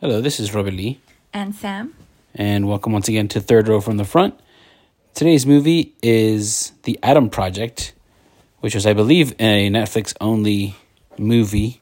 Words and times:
Hello, 0.00 0.20
this 0.20 0.40
is 0.40 0.54
Robert 0.54 0.72
Lee, 0.74 1.00
And 1.32 1.54
Sam? 1.54 1.94
and 2.34 2.66
welcome 2.68 2.92
once 2.92 3.08
again 3.08 3.28
to 3.28 3.40
Third 3.40 3.68
Row 3.68 3.80
from 3.80 3.96
the 3.96 4.04
Front. 4.04 4.38
Today's 5.14 5.44
movie 5.46 5.94
is 6.02 6.72
The 6.84 6.98
Adam 7.02 7.28
Project, 7.28 7.92
which 8.60 8.74
was, 8.74 8.86
I 8.86 8.92
believe, 8.94 9.32
a 9.38 9.68
Netflix 9.70 10.14
only 10.20 10.76
movie 11.18 11.80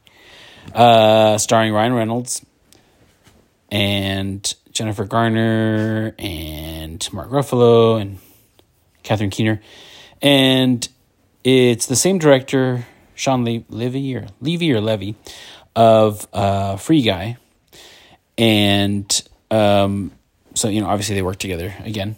uh, 0.74 1.38
starring 1.38 1.72
Ryan 1.72 1.94
Reynolds 1.94 2.44
and 3.70 4.52
Jennifer 4.72 5.04
Garner 5.04 6.14
and 6.18 7.06
Mark 7.12 7.30
Ruffalo 7.30 8.00
and 8.00 8.18
Catherine 9.02 9.30
Keener. 9.30 9.60
And 10.20 10.86
it's 11.44 11.86
the 11.86 11.96
same 11.96 12.18
director, 12.18 12.86
Shawn 13.14 13.44
Le- 13.44 13.64
Levy 13.68 14.16
or 14.16 14.26
Levy 14.40 14.72
or 14.72 14.80
Levy, 14.80 15.14
of 15.76 16.26
uh, 16.32 16.76
Free 16.76 17.02
Guy. 17.02 17.36
And 18.38 19.22
um, 19.50 20.12
so, 20.54 20.68
you 20.68 20.80
know, 20.80 20.86
obviously 20.86 21.16
they 21.16 21.22
work 21.22 21.38
together 21.38 21.74
again. 21.80 22.16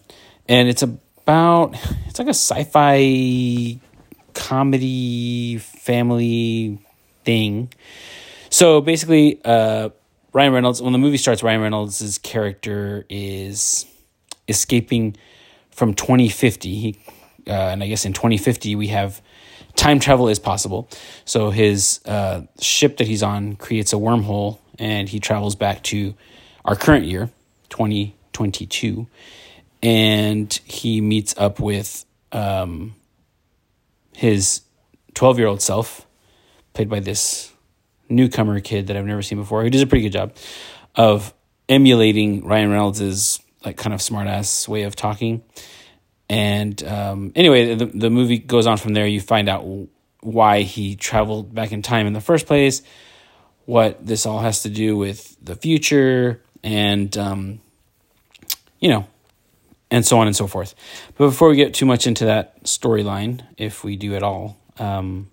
And 0.49 0.69
it's 0.69 0.83
about, 0.83 1.75
it's 2.07 2.19
like 2.19 2.29
a 2.29 2.35
sci 2.35 2.65
fi 2.65 3.81
comedy 4.35 5.59
family 5.59 6.79
thing. 7.25 7.73
So 8.51 8.81
basically, 8.81 9.41
uh, 9.45 9.91
Ryan 10.33 10.53
Reynolds, 10.53 10.83
when 10.83 10.93
the 10.93 10.99
movie 10.99 11.17
starts, 11.17 11.43
Ryan 11.43 11.61
Reynolds' 11.61 12.19
character 12.19 13.05
is 13.09 13.87
escaping 14.47 15.17
from 15.71 15.95
2050. 15.95 16.75
He, 16.75 17.01
uh, 17.47 17.51
and 17.53 17.83
I 17.83 17.89
guess 17.89 18.05
in 18.05 18.13
2050, 18.13 18.77
we 18.77 18.89
have 18.89 19.21
time 19.77 19.99
travel 19.99 20.29
is 20.29 20.39
possible. 20.39 20.89
So 21.25 21.51
his 21.51 22.01
uh, 22.05 22.43
ship 22.61 22.99
that 22.99 23.07
he's 23.07 23.23
on 23.23 23.57
creates 23.57 23.93
a 23.93 23.97
wormhole 23.97 24.59
and 24.81 25.09
he 25.09 25.21
travels 25.21 25.55
back 25.55 25.83
to 25.85 26.15
our 26.65 26.75
current 26.75 27.05
year, 27.05 27.31
2022. 27.69 29.07
And 29.83 30.53
he 30.65 31.01
meets 31.01 31.35
up 31.39 31.61
with 31.61 32.05
um, 32.33 32.97
his 34.17 34.63
12 35.15 35.39
year 35.39 35.47
old 35.47 35.63
self, 35.63 36.07
played 36.73 36.89
by 36.89 37.01
this 37.01 37.53
newcomer 38.09 38.59
kid 38.61 38.89
that 38.89 38.97
I've 38.97 39.07
never 39.07 39.23
seen 39.23 39.39
before, 39.39 39.63
who 39.63 39.71
does 39.71 39.83
a 39.83 39.87
pretty 39.87 40.03
good 40.03 40.13
job 40.13 40.35
of 40.97 41.33
emulating 41.69 42.45
Ryan 42.45 42.71
Reynolds' 42.71 43.41
like 43.65 43.77
kind 43.77 43.95
of 43.95 44.03
smart 44.03 44.27
ass 44.27 44.67
way 44.67 44.83
of 44.83 44.97
talking. 44.97 45.43
And 46.29 46.83
um, 46.85 47.33
anyway, 47.35 47.75
the, 47.75 47.87
the 47.87 48.11
movie 48.11 48.39
goes 48.39 48.67
on 48.67 48.79
from 48.79 48.95
there. 48.95 49.07
You 49.07 49.21
find 49.21 49.49
out 49.49 49.65
why 50.21 50.63
he 50.63 50.97
traveled 50.97 51.55
back 51.55 51.73
in 51.73 51.83
time 51.83 52.07
in 52.07 52.13
the 52.13 52.21
first 52.21 52.47
place, 52.47 52.83
what 53.71 54.05
this 54.05 54.27
all 54.27 54.41
has 54.41 54.63
to 54.63 54.69
do 54.69 54.97
with 54.97 55.37
the 55.41 55.55
future, 55.55 56.43
and, 56.65 57.17
um, 57.17 57.61
you 58.81 58.89
know, 58.89 59.07
and 59.93 60.05
so 60.05 60.19
on 60.19 60.27
and 60.27 60.35
so 60.35 60.49
forth. 60.49 60.75
But 61.17 61.27
before 61.27 61.49
we 61.49 61.55
get 61.55 61.73
too 61.73 61.87
much 61.87 62.05
into 62.05 62.25
that 62.25 62.65
storyline, 62.65 63.43
if 63.57 63.85
we 63.85 63.95
do 63.95 64.17
at 64.17 64.25
all, 64.25 64.57
um, 64.81 65.31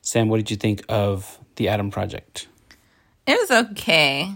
Sam, 0.00 0.28
what 0.28 0.36
did 0.36 0.52
you 0.52 0.56
think 0.56 0.84
of 0.88 1.40
the 1.56 1.68
Adam 1.70 1.90
Project? 1.90 2.46
It 3.26 3.36
was 3.36 3.50
okay. 3.50 4.32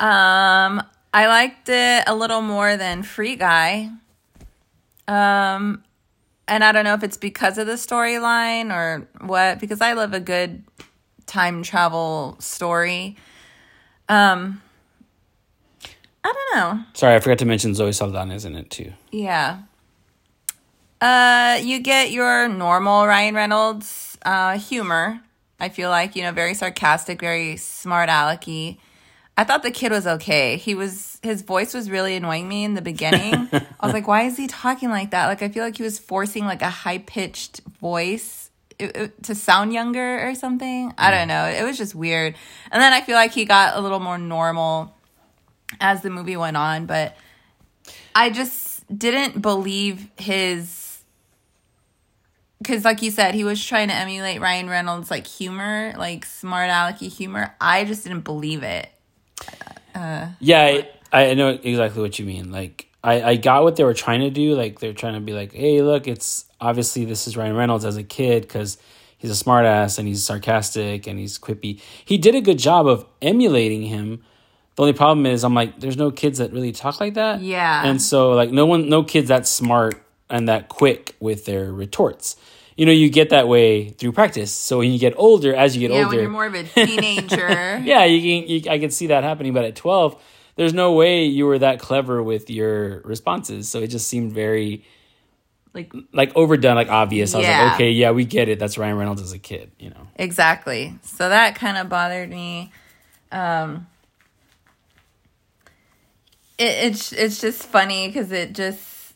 Um, 0.00 0.82
I 1.12 1.28
liked 1.28 1.68
it 1.68 2.02
a 2.08 2.14
little 2.16 2.42
more 2.42 2.76
than 2.76 3.04
Free 3.04 3.36
Guy. 3.36 3.88
Um, 5.06 5.84
and 6.48 6.64
I 6.64 6.72
don't 6.72 6.82
know 6.82 6.94
if 6.94 7.04
it's 7.04 7.18
because 7.18 7.56
of 7.56 7.68
the 7.68 7.74
storyline 7.74 8.74
or 8.74 9.06
what, 9.24 9.60
because 9.60 9.80
I 9.80 9.92
love 9.92 10.12
a 10.12 10.18
good 10.18 10.64
time 11.26 11.62
travel 11.62 12.36
story. 12.40 13.16
Um, 14.08 14.62
I 16.24 16.32
don't 16.32 16.56
know. 16.56 16.84
Sorry, 16.94 17.14
I 17.14 17.20
forgot 17.20 17.38
to 17.38 17.44
mention 17.44 17.74
Zoe 17.74 17.92
Saldana 17.92 18.34
is 18.34 18.44
in 18.44 18.56
it 18.56 18.70
too. 18.70 18.92
Yeah. 19.10 19.60
Uh, 21.00 21.58
you 21.62 21.80
get 21.80 22.12
your 22.12 22.48
normal 22.48 23.06
Ryan 23.06 23.34
Reynolds 23.34 24.16
uh, 24.24 24.58
humor. 24.58 25.20
I 25.60 25.68
feel 25.68 25.90
like 25.90 26.16
you 26.16 26.22
know, 26.22 26.32
very 26.32 26.54
sarcastic, 26.54 27.20
very 27.20 27.56
smart 27.56 28.08
alecky. 28.08 28.78
I 29.36 29.44
thought 29.44 29.62
the 29.62 29.70
kid 29.70 29.90
was 29.90 30.06
okay. 30.06 30.56
He 30.56 30.74
was 30.74 31.18
his 31.22 31.42
voice 31.42 31.74
was 31.74 31.90
really 31.90 32.14
annoying 32.14 32.48
me 32.48 32.64
in 32.64 32.74
the 32.74 32.82
beginning. 32.82 33.48
I 33.52 33.86
was 33.86 33.92
like, 33.92 34.06
why 34.06 34.22
is 34.22 34.36
he 34.36 34.46
talking 34.46 34.90
like 34.90 35.10
that? 35.10 35.26
Like 35.26 35.42
I 35.42 35.48
feel 35.48 35.64
like 35.64 35.76
he 35.76 35.82
was 35.82 35.98
forcing 35.98 36.44
like 36.44 36.62
a 36.62 36.70
high 36.70 36.98
pitched 36.98 37.60
voice 37.80 38.43
it- 38.78 38.96
it- 38.96 39.22
to 39.24 39.34
sound 39.34 39.72
younger 39.72 40.28
or 40.28 40.34
something. 40.34 40.92
I 40.98 41.10
don't 41.10 41.28
know. 41.28 41.46
It 41.46 41.62
was 41.64 41.76
just 41.78 41.94
weird. 41.94 42.34
And 42.70 42.82
then 42.82 42.92
I 42.92 43.00
feel 43.00 43.14
like 43.16 43.32
he 43.32 43.44
got 43.44 43.76
a 43.76 43.80
little 43.80 44.00
more 44.00 44.18
normal 44.18 44.94
as 45.80 46.02
the 46.02 46.10
movie 46.10 46.36
went 46.36 46.56
on, 46.56 46.86
but 46.86 47.16
I 48.14 48.30
just 48.30 48.84
didn't 48.96 49.40
believe 49.40 50.08
his 50.18 51.02
because 52.58 52.84
like 52.84 53.02
you 53.02 53.10
said 53.10 53.34
he 53.34 53.44
was 53.44 53.62
trying 53.62 53.88
to 53.88 53.94
emulate 53.94 54.40
ryan 54.40 54.68
reynolds 54.70 55.10
like 55.10 55.26
humor 55.26 55.92
like 55.98 56.24
smart 56.24 56.70
alecky 56.70 57.10
humor 57.10 57.54
i 57.60 57.84
just 57.84 58.04
didn't 58.04 58.20
believe 58.20 58.62
it 58.62 58.88
uh, 59.94 60.28
Yeah, 60.40 60.82
I, 61.12 61.26
I 61.30 61.34
know 61.34 61.50
exactly 61.50 62.02
what 62.02 62.18
you 62.18 62.24
mean. 62.24 62.50
Like, 62.50 62.88
I, 63.04 63.22
I 63.22 63.36
got 63.36 63.64
what 63.64 63.76
they 63.76 63.84
were 63.84 63.94
trying 63.94 64.20
to 64.20 64.30
do. 64.30 64.54
Like, 64.54 64.80
they're 64.80 64.94
trying 64.94 65.14
to 65.14 65.20
be 65.20 65.34
like, 65.34 65.52
hey, 65.52 65.82
look, 65.82 66.08
it's 66.08 66.46
obviously 66.58 67.04
this 67.04 67.26
is 67.26 67.36
Ryan 67.36 67.54
Reynolds 67.54 67.84
as 67.84 67.98
a 67.98 68.02
kid 68.02 68.42
because 68.42 68.78
he's 69.18 69.30
a 69.30 69.44
smartass 69.44 69.98
and 69.98 70.08
he's 70.08 70.24
sarcastic 70.24 71.06
and 71.06 71.18
he's 71.18 71.38
quippy. 71.38 71.80
He 72.02 72.16
did 72.16 72.34
a 72.34 72.40
good 72.40 72.58
job 72.58 72.86
of 72.86 73.06
emulating 73.20 73.82
him. 73.82 74.24
The 74.76 74.82
only 74.82 74.94
problem 74.94 75.26
is, 75.26 75.44
I'm 75.44 75.54
like, 75.54 75.78
there's 75.80 75.98
no 75.98 76.10
kids 76.10 76.38
that 76.38 76.50
really 76.52 76.72
talk 76.72 76.98
like 76.98 77.14
that. 77.14 77.42
Yeah. 77.42 77.84
And 77.84 78.00
so, 78.00 78.32
like, 78.32 78.50
no 78.50 78.64
one, 78.64 78.88
no 78.88 79.04
kids 79.04 79.28
that 79.28 79.46
smart 79.46 80.02
and 80.30 80.48
that 80.48 80.70
quick 80.70 81.14
with 81.20 81.44
their 81.44 81.72
retorts. 81.72 82.36
You 82.76 82.86
know, 82.86 82.92
you 82.92 83.10
get 83.10 83.30
that 83.30 83.46
way 83.46 83.90
through 83.90 84.12
practice. 84.12 84.50
So 84.50 84.78
when 84.78 84.90
you 84.90 84.98
get 84.98 85.12
older, 85.16 85.54
as 85.54 85.76
you 85.76 85.86
get 85.86 85.94
older, 85.94 86.00
yeah 86.00 86.04
older, 86.06 86.16
when 86.16 86.22
you're 86.24 86.30
more 86.30 86.46
of 86.46 86.54
a 86.54 86.64
teenager 86.64 87.78
yeah, 87.84 88.04
you 88.04 88.20
can. 88.42 88.48
You, 88.50 88.70
I 88.70 88.78
can 88.78 88.90
see 88.90 89.08
that 89.08 89.22
happening, 89.22 89.52
but 89.52 89.64
at 89.64 89.76
twelve, 89.76 90.20
there's 90.56 90.74
no 90.74 90.92
way 90.92 91.24
you 91.24 91.46
were 91.46 91.58
that 91.58 91.78
clever 91.78 92.22
with 92.22 92.50
your 92.50 93.00
responses. 93.00 93.68
So 93.68 93.80
it 93.80 93.88
just 93.88 94.06
seemed 94.08 94.32
very 94.32 94.84
like 95.72 95.92
like 96.12 96.32
overdone, 96.36 96.76
like 96.76 96.88
obvious. 96.88 97.34
I 97.34 97.38
was 97.38 97.48
like, 97.48 97.74
okay, 97.74 97.90
yeah, 97.90 98.12
we 98.12 98.24
get 98.24 98.48
it. 98.48 98.58
That's 98.58 98.78
Ryan 98.78 98.96
Reynolds 98.96 99.22
as 99.22 99.32
a 99.32 99.38
kid, 99.38 99.72
you 99.78 99.90
know. 99.90 100.08
exactly 100.16 100.94
so 101.02 101.28
that 101.28 101.56
kind 101.56 101.76
of 101.76 101.88
bothered 101.88 102.30
me 102.30 102.70
um 103.32 103.86
it, 106.56 106.86
it's 106.86 107.12
it's 107.12 107.40
just 107.40 107.64
funny 107.64 108.06
because 108.06 108.30
it 108.30 108.52
just 108.52 109.14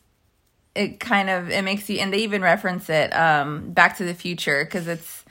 it 0.75 0.99
kind 0.99 1.29
of 1.29 1.49
it 1.49 1.63
makes 1.63 1.89
you 1.89 1.99
and 1.99 2.11
they 2.13 2.17
even 2.19 2.41
reference 2.41 2.89
it 2.89 3.11
um 3.15 3.71
back 3.71 3.95
to 3.97 4.03
the 4.03 4.13
future 4.13 4.65
because 4.65 4.87
it's 4.87 5.23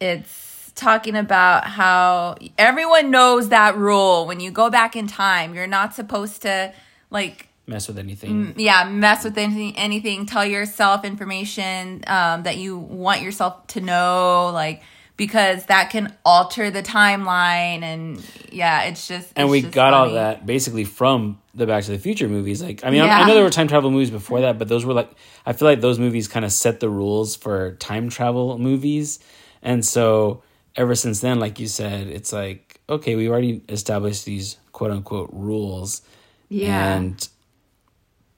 it's 0.00 0.45
talking 0.76 1.16
about 1.16 1.64
how 1.64 2.36
everyone 2.58 3.10
knows 3.10 3.48
that 3.48 3.76
rule 3.76 4.26
when 4.26 4.38
you 4.40 4.50
go 4.50 4.70
back 4.70 4.94
in 4.94 5.06
time 5.06 5.54
you're 5.54 5.66
not 5.66 5.94
supposed 5.94 6.42
to 6.42 6.72
like 7.10 7.48
Mess 7.66 7.88
with 7.88 7.98
anything. 7.98 8.54
yeah 8.56 8.88
mess 8.88 9.24
with 9.24 9.36
anything 9.36 9.76
anything 9.76 10.24
tell 10.26 10.46
yourself 10.46 11.04
information 11.04 12.04
um, 12.06 12.44
that 12.44 12.58
you 12.58 12.76
want 12.78 13.22
yourself 13.22 13.66
to 13.68 13.80
know 13.80 14.50
like 14.54 14.82
because 15.16 15.64
that 15.66 15.88
can 15.90 16.14
alter 16.24 16.70
the 16.70 16.82
timeline 16.82 17.82
and 17.82 18.22
yeah 18.52 18.82
it's 18.82 19.08
just 19.08 19.32
and 19.34 19.46
it's 19.46 19.50
we 19.50 19.62
just 19.62 19.74
got 19.74 19.94
all 19.94 20.10
that 20.12 20.44
basically 20.46 20.84
from 20.84 21.40
the 21.54 21.66
Back 21.66 21.84
to 21.84 21.90
the 21.92 21.98
Future 21.98 22.28
movies. 22.28 22.62
Like, 22.62 22.84
I 22.84 22.90
mean, 22.90 23.00
I- 23.00 23.22
I 23.22 23.26
know 23.26 23.32
there 23.32 23.42
were 23.42 23.48
time 23.48 23.66
travel 23.66 23.90
movies 23.90 24.10
before 24.10 24.42
that, 24.42 24.58
but 24.58 24.68
those 24.68 24.84
were 24.84 24.92
like, 24.92 25.10
I 25.46 25.54
feel 25.54 25.66
like 25.66 25.80
those 25.80 25.98
movies 25.98 26.28
kind 26.28 26.44
of 26.44 26.52
set 26.52 26.80
the 26.80 26.90
rules 26.90 27.34
for 27.34 27.76
time 27.76 28.10
travel 28.10 28.58
movies. 28.58 29.20
And 29.62 29.82
so 29.82 30.42
ever 30.76 30.94
since 30.94 31.20
then, 31.20 31.40
like 31.40 31.58
you 31.58 31.66
said, 31.66 32.06
it's 32.06 32.32
like, 32.32 32.80
okay, 32.88 33.16
we 33.16 33.28
already 33.28 33.62
established 33.68 34.24
these 34.24 34.56
quote 34.72 34.90
unquote 34.90 35.30
rules. 35.32 36.02
yeah 36.48 36.94
And, 36.94 37.28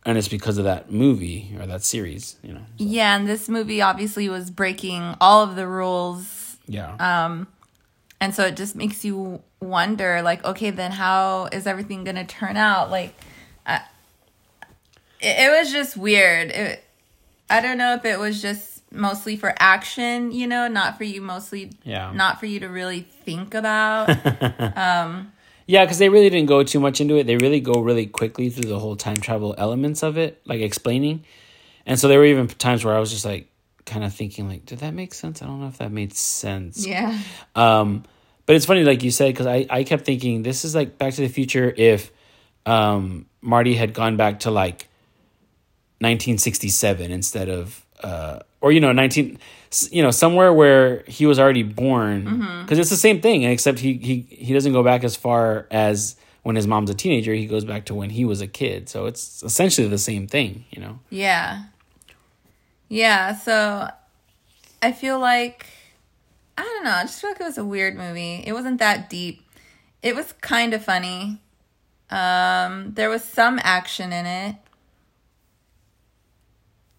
and 0.06 0.16
it's 0.16 0.28
because 0.28 0.56
of 0.58 0.64
that 0.64 0.90
movie 0.90 1.54
or 1.58 1.66
that 1.66 1.82
series, 1.82 2.36
you 2.42 2.52
know? 2.54 2.60
So, 2.78 2.84
yeah 2.84 3.16
and 3.16 3.28
this 3.28 3.48
movie 3.48 3.82
obviously 3.82 4.28
was 4.28 4.50
breaking 4.50 5.16
all 5.20 5.42
of 5.42 5.56
the 5.56 5.66
rules 5.66 6.56
yeah. 6.70 6.94
Um, 7.24 7.46
and 8.20 8.34
so 8.34 8.44
it 8.44 8.56
just 8.56 8.76
makes 8.76 9.04
you 9.04 9.42
wonder 9.60 10.22
like 10.22 10.44
okay 10.44 10.70
then 10.70 10.92
how 10.92 11.48
is 11.50 11.66
everything 11.66 12.04
gonna 12.04 12.24
turn 12.24 12.56
out 12.56 12.90
like 12.90 13.14
I, 13.66 13.80
it, 15.20 15.46
it 15.46 15.50
was 15.50 15.72
just 15.72 15.96
weird 15.96 16.50
it, 16.50 16.84
i 17.50 17.60
don't 17.60 17.78
know 17.78 17.94
if 17.94 18.04
it 18.04 18.18
was 18.18 18.40
just 18.40 18.77
mostly 18.90 19.36
for 19.36 19.54
action 19.58 20.32
you 20.32 20.46
know 20.46 20.66
not 20.68 20.96
for 20.96 21.04
you 21.04 21.20
mostly 21.20 21.70
Yeah. 21.84 22.10
not 22.12 22.40
for 22.40 22.46
you 22.46 22.60
to 22.60 22.68
really 22.68 23.00
think 23.02 23.54
about 23.54 24.08
Yeah, 25.70 25.84
because 25.84 25.98
they 25.98 26.08
really 26.08 26.30
didn't 26.30 26.48
go 26.48 26.62
too 26.62 26.80
much 26.80 26.98
into 26.98 27.16
it. 27.16 27.26
They 27.26 27.36
really 27.36 27.60
go 27.60 27.80
really 27.82 28.06
quickly 28.06 28.48
through 28.48 28.70
the 28.70 28.78
whole 28.78 28.96
time 28.96 29.16
travel 29.18 29.54
elements 29.58 30.02
of 30.02 30.16
it, 30.16 30.40
like 30.46 30.62
explaining. 30.62 31.24
And 31.84 32.00
so 32.00 32.08
there 32.08 32.18
were 32.18 32.24
even 32.24 32.48
times 32.48 32.86
where 32.86 32.96
I 32.96 33.00
was 33.00 33.10
just 33.10 33.26
like, 33.26 33.50
kind 33.84 34.02
of 34.02 34.14
thinking, 34.14 34.48
like, 34.48 34.64
did 34.64 34.78
that 34.78 34.94
make 34.94 35.12
sense? 35.12 35.42
I 35.42 35.46
don't 35.46 35.60
know 35.60 35.66
if 35.68 35.76
that 35.76 35.92
made 35.92 36.14
sense. 36.14 36.86
yeah 36.86 37.18
Um, 37.54 38.04
But 38.46 38.56
it's 38.56 38.64
funny, 38.64 38.82
like 38.82 39.02
you 39.02 39.10
said, 39.10 39.34
because 39.34 39.44
I, 39.46 39.66
I 39.68 39.84
kept 39.84 40.06
thinking 40.06 40.42
this 40.42 40.64
is 40.64 40.74
like 40.74 40.96
Back 40.96 41.12
to 41.14 41.20
the 41.20 41.28
Future 41.28 41.70
if 41.76 42.12
um, 42.64 43.26
Marty 43.42 43.74
had 43.74 43.92
gone 43.92 44.16
back 44.16 44.40
to 44.40 44.50
like 44.50 44.88
1967 46.00 47.10
instead 47.10 47.48
of, 47.50 47.84
uh, 48.02 48.40
or, 48.60 48.72
you 48.72 48.80
know, 48.80 48.92
19, 48.92 49.38
you 49.90 50.02
know, 50.02 50.10
somewhere 50.10 50.52
where 50.52 51.04
he 51.06 51.26
was 51.26 51.38
already 51.38 51.62
born. 51.62 52.62
Because 52.62 52.78
it's 52.78 52.90
the 52.90 52.96
same 52.96 53.20
thing, 53.20 53.44
except 53.44 53.78
he, 53.78 53.94
he, 53.94 54.20
he 54.30 54.52
doesn't 54.52 54.72
go 54.72 54.82
back 54.82 55.04
as 55.04 55.16
far 55.16 55.66
as 55.70 56.16
when 56.42 56.56
his 56.56 56.66
mom's 56.66 56.90
a 56.90 56.94
teenager. 56.94 57.34
He 57.34 57.46
goes 57.46 57.64
back 57.64 57.84
to 57.86 57.94
when 57.94 58.10
he 58.10 58.24
was 58.24 58.40
a 58.40 58.46
kid. 58.46 58.88
So 58.88 59.06
it's 59.06 59.42
essentially 59.42 59.88
the 59.88 59.98
same 59.98 60.26
thing, 60.26 60.64
you 60.70 60.80
know? 60.80 60.98
Yeah. 61.10 61.64
Yeah, 62.88 63.36
so 63.36 63.90
I 64.82 64.92
feel 64.92 65.18
like 65.18 65.66
I 66.56 66.62
don't 66.62 66.84
know, 66.84 66.90
I 66.90 67.02
just 67.02 67.20
feel 67.20 67.30
like 67.30 67.40
it 67.40 67.44
was 67.44 67.58
a 67.58 67.64
weird 67.64 67.96
movie. 67.96 68.42
It 68.46 68.52
wasn't 68.52 68.78
that 68.78 69.10
deep. 69.10 69.42
It 70.02 70.16
was 70.16 70.32
kind 70.40 70.72
of 70.74 70.82
funny. 70.82 71.38
Um 72.10 72.94
there 72.94 73.10
was 73.10 73.22
some 73.22 73.60
action 73.62 74.12
in 74.12 74.24
it. 74.24 74.56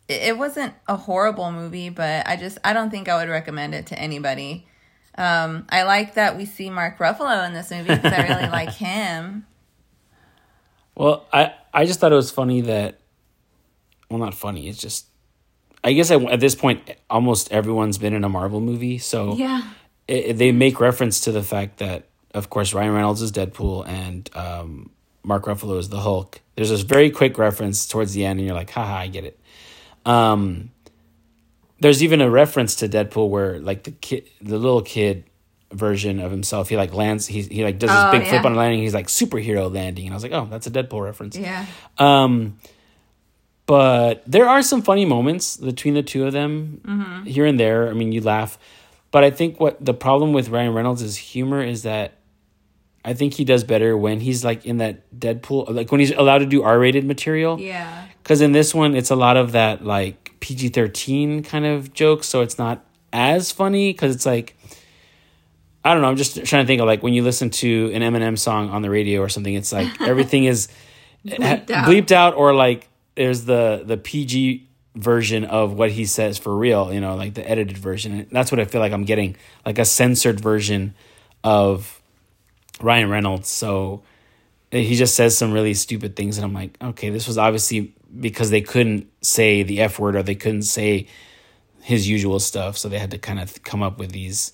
It 0.09 0.37
wasn't 0.37 0.73
a 0.87 0.95
horrible 0.97 1.51
movie, 1.51 1.89
but 1.89 2.27
I 2.27 2.35
just 2.35 2.57
I 2.63 2.73
don't 2.73 2.89
think 2.89 3.07
I 3.07 3.17
would 3.17 3.29
recommend 3.29 3.75
it 3.75 3.87
to 3.87 3.99
anybody. 3.99 4.65
Um 5.15 5.65
I 5.69 5.83
like 5.83 6.15
that 6.15 6.35
we 6.37 6.45
see 6.45 6.69
Mark 6.69 6.97
Ruffalo 6.97 7.45
in 7.47 7.53
this 7.53 7.69
movie 7.71 7.95
because 7.95 8.13
I 8.13 8.27
really 8.27 8.49
like 8.49 8.73
him. 8.73 9.45
Well, 10.95 11.25
I 11.31 11.53
I 11.73 11.85
just 11.85 11.99
thought 11.99 12.11
it 12.11 12.15
was 12.15 12.31
funny 12.31 12.61
that, 12.61 12.99
well, 14.09 14.19
not 14.19 14.33
funny. 14.33 14.67
It's 14.67 14.79
just, 14.79 15.05
I 15.83 15.93
guess 15.93 16.09
I, 16.09 16.15
at 16.15 16.39
this 16.39 16.55
point, 16.55 16.81
almost 17.09 17.51
everyone's 17.51 17.97
been 17.99 18.13
in 18.13 18.23
a 18.23 18.29
Marvel 18.29 18.59
movie, 18.59 18.97
so 18.97 19.35
Yeah. 19.35 19.61
it, 20.07 20.33
they 20.37 20.51
make 20.51 20.79
reference 20.79 21.21
to 21.21 21.31
the 21.31 21.43
fact 21.43 21.77
that, 21.77 22.07
of 22.33 22.49
course, 22.49 22.73
Ryan 22.73 22.93
Reynolds 22.93 23.21
is 23.21 23.31
Deadpool 23.31 23.87
and 23.87 24.29
um, 24.35 24.89
Mark 25.23 25.45
Ruffalo 25.45 25.77
is 25.77 25.89
the 25.89 25.99
Hulk. 25.99 26.41
There's 26.55 26.69
this 26.71 26.81
very 26.81 27.11
quick 27.11 27.37
reference 27.37 27.87
towards 27.87 28.13
the 28.13 28.25
end, 28.25 28.39
and 28.39 28.47
you're 28.47 28.55
like, 28.57 28.71
haha, 28.71 28.95
I 28.95 29.07
get 29.07 29.23
it. 29.23 29.38
Um, 30.09 30.71
there's 31.79 32.03
even 32.03 32.21
a 32.21 32.29
reference 32.29 32.75
to 32.77 32.89
Deadpool 32.89 33.29
where, 33.29 33.59
like, 33.59 33.83
the 33.83 33.91
kid, 33.91 34.27
the 34.41 34.57
little 34.57 34.81
kid 34.81 35.23
version 35.71 36.19
of 36.19 36.31
himself, 36.31 36.67
he 36.69 36.75
like 36.75 36.93
lands, 36.93 37.27
he 37.27 37.43
he 37.43 37.63
like 37.63 37.77
does 37.77 37.89
this 37.91 37.99
Oh, 37.99 38.11
big 38.11 38.25
flip 38.27 38.43
on 38.43 38.53
a 38.53 38.55
landing. 38.57 38.81
He's 38.81 38.93
like 38.95 39.07
superhero 39.07 39.71
landing, 39.73 40.05
and 40.05 40.13
I 40.13 40.15
was 40.15 40.23
like, 40.23 40.31
oh, 40.31 40.47
that's 40.49 40.65
a 40.67 40.71
Deadpool 40.71 41.03
reference. 41.03 41.37
Yeah. 41.37 41.65
Um, 41.99 42.57
but 43.65 44.23
there 44.25 44.49
are 44.49 44.63
some 44.63 44.81
funny 44.81 45.05
moments 45.05 45.57
between 45.57 45.93
the 45.93 46.01
two 46.03 46.25
of 46.25 46.33
them 46.33 46.81
Mm-hmm. 46.85 47.25
here 47.25 47.45
and 47.45 47.59
there. 47.59 47.87
I 47.87 47.93
mean, 47.93 48.11
you 48.11 48.21
laugh, 48.21 48.57
but 49.11 49.23
I 49.23 49.29
think 49.31 49.59
what 49.59 49.83
the 49.83 49.93
problem 49.93 50.33
with 50.33 50.49
Ryan 50.49 50.73
Reynolds' 50.73 51.15
humor 51.15 51.61
is 51.61 51.83
that 51.83 52.13
I 53.03 53.13
think 53.13 53.33
he 53.33 53.45
does 53.45 53.63
better 53.63 53.97
when 53.97 54.19
he's 54.19 54.43
like 54.43 54.65
in 54.65 54.77
that 54.77 55.17
Deadpool, 55.17 55.73
like 55.73 55.91
when 55.91 55.99
he's 55.99 56.11
allowed 56.11 56.39
to 56.39 56.45
do 56.45 56.63
R-rated 56.63 57.05
material. 57.05 57.59
Yeah. 57.59 58.07
Because 58.21 58.41
in 58.41 58.51
this 58.51 58.75
one, 58.75 58.95
it's 58.95 59.09
a 59.09 59.15
lot 59.15 59.37
of 59.37 59.53
that 59.53 59.85
like 59.85 60.33
PG 60.39 60.69
thirteen 60.69 61.43
kind 61.43 61.65
of 61.65 61.93
jokes, 61.93 62.27
so 62.27 62.41
it's 62.41 62.57
not 62.57 62.85
as 63.13 63.51
funny 63.51 63.91
because 63.91 64.15
it's 64.15 64.25
like. 64.25 64.55
I 65.81 65.93
don't 65.93 66.01
know. 66.01 66.09
I'm 66.09 66.17
just 66.17 66.35
trying 66.45 66.63
to 66.63 66.67
think 66.67 66.81
of 66.81 66.87
like 66.87 67.01
when 67.01 67.13
you 67.13 67.23
listen 67.23 67.51
to 67.51 67.89
an 67.93 68.01
Eminem 68.01 68.37
song 68.37 68.69
on 68.69 68.81
the 68.81 68.89
radio 68.89 69.21
or 69.21 69.29
something. 69.29 69.53
It's 69.53 69.71
like 69.71 70.01
everything 70.01 70.43
is 70.43 70.67
Bleeped 71.25 71.69
out. 71.71 71.87
bleeped 71.87 72.11
out 72.11 72.35
or 72.35 72.53
like 72.53 72.89
there's 73.15 73.45
the 73.45 73.83
the 73.85 73.97
PG 73.97 74.67
version 74.95 75.45
of 75.45 75.73
what 75.73 75.91
he 75.91 76.05
says 76.05 76.37
for 76.37 76.55
real, 76.55 76.93
you 76.93 76.99
know, 76.99 77.15
like 77.15 77.33
the 77.33 77.49
edited 77.49 77.77
version. 77.77 78.11
And 78.13 78.27
that's 78.29 78.51
what 78.51 78.59
I 78.59 78.65
feel 78.65 78.81
like 78.81 78.91
I'm 78.91 79.05
getting, 79.05 79.37
like 79.65 79.79
a 79.79 79.85
censored 79.85 80.39
version 80.39 80.93
of 81.43 81.98
Ryan 82.81 83.09
Reynolds. 83.09 83.49
So 83.49 84.03
he 84.71 84.95
just 84.95 85.15
says 85.15 85.37
some 85.37 85.51
really 85.51 85.73
stupid 85.73 86.15
things 86.15 86.37
and 86.37 86.45
I'm 86.45 86.53
like, 86.53 86.77
okay, 86.81 87.09
this 87.09 87.27
was 87.27 87.37
obviously 87.37 87.93
because 88.19 88.49
they 88.49 88.61
couldn't 88.61 89.07
say 89.21 89.63
the 89.63 89.81
F 89.81 89.99
word 89.99 90.15
or 90.15 90.23
they 90.23 90.35
couldn't 90.35 90.63
say 90.63 91.07
his 91.81 92.07
usual 92.09 92.39
stuff, 92.39 92.77
so 92.77 92.89
they 92.89 92.99
had 92.99 93.11
to 93.11 93.17
kind 93.17 93.39
of 93.39 93.63
come 93.63 93.81
up 93.81 93.97
with 93.97 94.11
these 94.11 94.51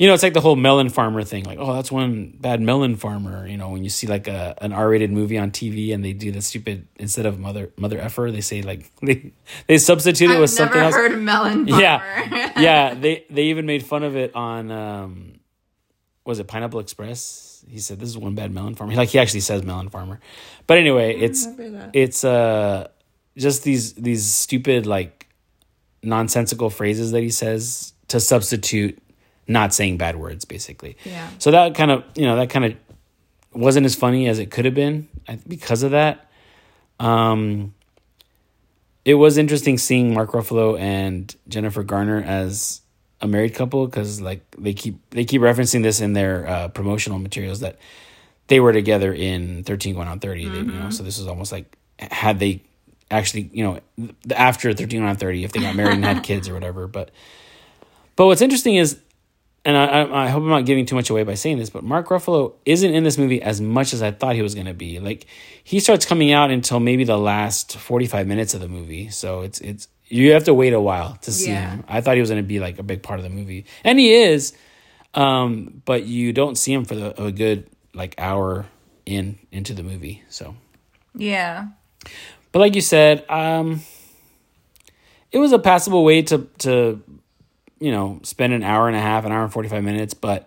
you 0.00 0.06
know, 0.06 0.14
it's 0.14 0.22
like 0.22 0.32
the 0.32 0.40
whole 0.40 0.56
melon 0.56 0.88
farmer 0.88 1.22
thing. 1.24 1.44
Like, 1.44 1.58
oh, 1.60 1.74
that's 1.74 1.92
one 1.92 2.34
bad 2.40 2.62
melon 2.62 2.96
farmer. 2.96 3.46
You 3.46 3.58
know, 3.58 3.68
when 3.68 3.84
you 3.84 3.90
see 3.90 4.06
like 4.06 4.28
a 4.28 4.54
an 4.62 4.72
R 4.72 4.88
rated 4.88 5.12
movie 5.12 5.36
on 5.36 5.50
TV 5.50 5.92
and 5.92 6.02
they 6.02 6.14
do 6.14 6.32
the 6.32 6.40
stupid 6.40 6.88
instead 6.96 7.26
of 7.26 7.38
mother 7.38 7.70
mother 7.76 8.00
effer, 8.00 8.30
they 8.32 8.40
say 8.40 8.62
like 8.62 8.90
they 9.02 9.32
they 9.66 9.76
substitute 9.76 10.30
it 10.30 10.40
with 10.40 10.48
something 10.48 10.80
else. 10.80 10.94
heard 10.94 11.20
melon 11.20 11.66
farmer. 11.68 11.82
yeah, 11.82 12.52
yeah. 12.58 12.94
They 13.00 13.26
they 13.28 13.42
even 13.48 13.66
made 13.66 13.84
fun 13.84 14.02
of 14.02 14.16
it 14.16 14.34
on 14.34 14.70
um, 14.70 15.40
was 16.24 16.38
it 16.38 16.46
Pineapple 16.46 16.80
Express? 16.80 17.49
He 17.68 17.78
said 17.78 17.98
this 18.00 18.08
is 18.08 18.18
one 18.18 18.34
bad 18.34 18.52
melon 18.52 18.74
farmer. 18.74 18.94
Like 18.94 19.10
he 19.10 19.18
actually 19.18 19.40
says 19.40 19.62
melon 19.62 19.88
farmer, 19.88 20.20
but 20.66 20.78
anyway, 20.78 21.16
it's 21.16 21.46
it's 21.92 22.24
uh 22.24 22.88
just 23.36 23.64
these 23.64 23.94
these 23.94 24.24
stupid 24.24 24.86
like 24.86 25.28
nonsensical 26.02 26.70
phrases 26.70 27.12
that 27.12 27.20
he 27.20 27.30
says 27.30 27.92
to 28.08 28.20
substitute 28.20 28.98
not 29.46 29.74
saying 29.74 29.96
bad 29.98 30.16
words 30.16 30.44
basically. 30.44 30.96
Yeah. 31.04 31.28
So 31.38 31.50
that 31.50 31.74
kind 31.74 31.90
of, 31.90 32.04
you 32.14 32.24
know, 32.24 32.36
that 32.36 32.50
kind 32.50 32.64
of 32.64 32.74
wasn't 33.52 33.84
as 33.86 33.94
funny 33.94 34.28
as 34.28 34.38
it 34.38 34.50
could 34.50 34.64
have 34.64 34.74
been 34.74 35.08
because 35.46 35.82
of 35.82 35.90
that. 35.90 36.30
Um 36.98 37.74
it 39.04 39.14
was 39.14 39.38
interesting 39.38 39.78
seeing 39.78 40.14
Mark 40.14 40.32
Ruffalo 40.32 40.78
and 40.78 41.34
Jennifer 41.48 41.82
Garner 41.82 42.22
as 42.22 42.82
a 43.20 43.28
married 43.28 43.54
couple 43.54 43.86
because 43.86 44.20
like 44.20 44.42
they 44.56 44.72
keep 44.72 44.98
they 45.10 45.24
keep 45.24 45.42
referencing 45.42 45.82
this 45.82 46.00
in 46.00 46.12
their 46.12 46.46
uh, 46.46 46.68
promotional 46.68 47.18
materials 47.18 47.60
that 47.60 47.78
they 48.48 48.60
were 48.60 48.72
together 48.72 49.12
in 49.12 49.62
13 49.64 49.94
going 49.94 50.08
on 50.08 50.20
30 50.20 50.48
they, 50.48 50.56
you 50.58 50.64
know 50.64 50.90
so 50.90 51.02
this 51.02 51.18
is 51.18 51.26
almost 51.26 51.52
like 51.52 51.76
had 51.98 52.38
they 52.38 52.62
actually 53.10 53.50
you 53.52 53.62
know 53.62 53.78
after 54.34 54.72
13 54.72 55.00
going 55.00 55.10
on 55.10 55.16
30 55.16 55.44
if 55.44 55.52
they 55.52 55.60
got 55.60 55.76
married 55.76 55.94
and 55.94 56.04
had 56.04 56.22
kids 56.22 56.48
or 56.48 56.54
whatever 56.54 56.86
but 56.86 57.10
but 58.16 58.26
what's 58.26 58.42
interesting 58.42 58.76
is 58.76 59.00
and 59.64 59.76
I, 59.76 59.84
I, 59.84 60.24
I 60.24 60.28
hope 60.28 60.42
I'm 60.42 60.48
not 60.48 60.64
giving 60.64 60.86
too 60.86 60.94
much 60.94 61.10
away 61.10 61.22
by 61.22 61.34
saying 61.34 61.58
this, 61.58 61.68
but 61.68 61.84
Mark 61.84 62.08
Ruffalo 62.08 62.54
isn't 62.64 62.94
in 62.94 63.04
this 63.04 63.18
movie 63.18 63.42
as 63.42 63.60
much 63.60 63.92
as 63.92 64.02
I 64.02 64.10
thought 64.10 64.34
he 64.34 64.42
was 64.42 64.54
going 64.54 64.66
to 64.66 64.74
be. 64.74 65.00
Like 65.00 65.26
he 65.62 65.80
starts 65.80 66.06
coming 66.06 66.32
out 66.32 66.50
until 66.50 66.80
maybe 66.80 67.04
the 67.04 67.18
last 67.18 67.76
45 67.76 68.26
minutes 68.26 68.54
of 68.54 68.60
the 68.60 68.68
movie, 68.68 69.10
so 69.10 69.42
it's 69.42 69.60
it's 69.60 69.88
you 70.10 70.32
have 70.32 70.44
to 70.44 70.52
wait 70.54 70.72
a 70.74 70.80
while 70.80 71.16
to 71.22 71.32
see 71.32 71.50
Yeah. 71.50 71.70
him. 71.76 71.84
I 71.88 72.00
thought 72.02 72.16
he 72.16 72.20
was 72.20 72.28
going 72.30 72.42
to 72.42 72.46
be 72.46 72.60
like 72.60 72.78
a 72.78 72.82
big 72.82 73.02
part 73.02 73.18
of 73.20 73.24
the 73.24 73.30
movie, 73.30 73.64
and 73.84 73.98
he 73.98 74.12
is, 74.12 74.52
um, 75.14 75.80
but 75.86 76.04
you 76.04 76.32
don't 76.32 76.56
see 76.58 76.72
him 76.72 76.84
for 76.84 76.94
the, 76.96 77.22
a 77.22 77.32
good 77.32 77.66
like 77.94 78.14
hour 78.18 78.66
in 79.06 79.38
into 79.50 79.72
the 79.72 79.82
movie. 79.82 80.22
So, 80.28 80.54
Yeah. 81.16 81.68
but 82.52 82.58
like 82.58 82.74
you 82.74 82.80
said, 82.82 83.24
um, 83.30 83.80
it 85.32 85.38
was 85.38 85.52
a 85.52 85.58
passable 85.58 86.04
way 86.04 86.22
to 86.22 86.46
to 86.58 87.02
you 87.78 87.90
know 87.92 88.20
spend 88.22 88.52
an 88.52 88.62
hour 88.62 88.88
and 88.88 88.96
a 88.96 89.00
half, 89.00 89.24
an 89.24 89.32
hour 89.32 89.42
and 89.44 89.52
45 89.52 89.82
minutes, 89.84 90.14
but. 90.14 90.46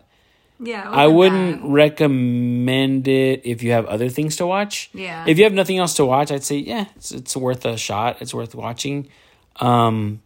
Yeah. 0.60 0.88
I 0.90 1.08
wouldn't 1.08 1.62
bad. 1.62 1.72
recommend 1.74 3.08
it 3.10 3.42
if 3.44 3.64
you 3.64 3.72
have 3.72 3.86
other 3.88 4.08
things 4.08 4.38
to 4.38 4.48
watch. 4.48 4.90
Yeah. 4.94 5.26
If 5.28 5.38
you 5.38 5.44
have 5.44 5.52
nothing 5.52 5.78
else 5.78 5.96
to 5.96 6.06
watch, 6.06 6.32
I'd 6.32 6.44
say 6.44 6.58
yeah, 6.58 6.86
it's 6.96 7.12
it's 7.12 7.36
worth 7.36 7.66
a 7.66 7.76
shot. 7.76 8.22
It's 8.22 8.34
worth 8.34 8.56
watching. 8.56 9.10
Um, 9.58 10.22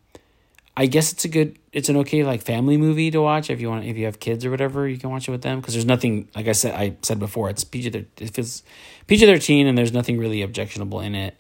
I 0.76 0.86
guess 0.86 1.12
it's 1.12 1.26
a 1.26 1.28
good, 1.28 1.58
it's 1.74 1.90
an 1.90 1.98
okay 1.98 2.24
like 2.24 2.42
family 2.44 2.78
movie 2.78 3.10
to 3.12 3.20
watch 3.22 3.50
if 3.50 3.60
you 3.60 3.70
want. 3.70 3.86
If 3.86 3.98
you 3.98 4.06
have 4.06 4.20
kids 4.20 4.46
or 4.46 4.52
whatever, 4.52 4.88
you 4.88 4.98
can 4.98 5.10
watch 5.10 5.28
it 5.28 5.32
with 5.32 5.42
them 5.42 5.60
because 5.60 5.74
there's 5.74 5.86
nothing 5.86 6.30
like 6.36 6.48
I 6.48 6.52
said. 6.52 6.76
I 6.76 6.96
said 7.02 7.20
before, 7.20 7.50
it's 7.50 7.64
PG. 7.64 7.90
thir- 7.90 8.06
It 8.20 8.30
feels 8.34 8.64
PG 9.08 9.26
thirteen, 9.26 9.66
and 9.68 9.78
there's 9.78 9.92
nothing 9.94 10.18
really 10.20 10.42
objectionable 10.44 11.00
in 11.02 11.16
it. 11.16 11.36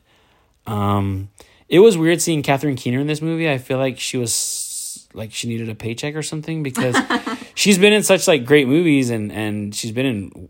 Um, 0.65 1.29
it 1.70 1.79
was 1.79 1.98
weird 1.98 2.22
seeing 2.22 2.41
Catherine 2.44 2.75
Keener 2.75 3.00
in 3.00 3.08
this 3.08 3.22
movie. 3.22 3.50
I 3.50 3.58
feel 3.58 3.77
like 3.77 4.00
she 4.00 4.17
was 4.17 5.08
like 5.13 5.32
she 5.34 5.48
needed 5.48 5.70
a 5.70 5.75
paycheck 5.75 6.15
or 6.15 6.24
something 6.24 6.63
because 6.63 6.96
she's 7.56 7.77
been 7.77 7.94
in 7.94 8.03
such 8.03 8.27
like 8.27 8.44
great 8.46 8.67
movies 8.67 9.10
and 9.10 9.32
and 9.32 9.74
she's 9.75 9.91
been 9.91 10.06
in 10.06 10.50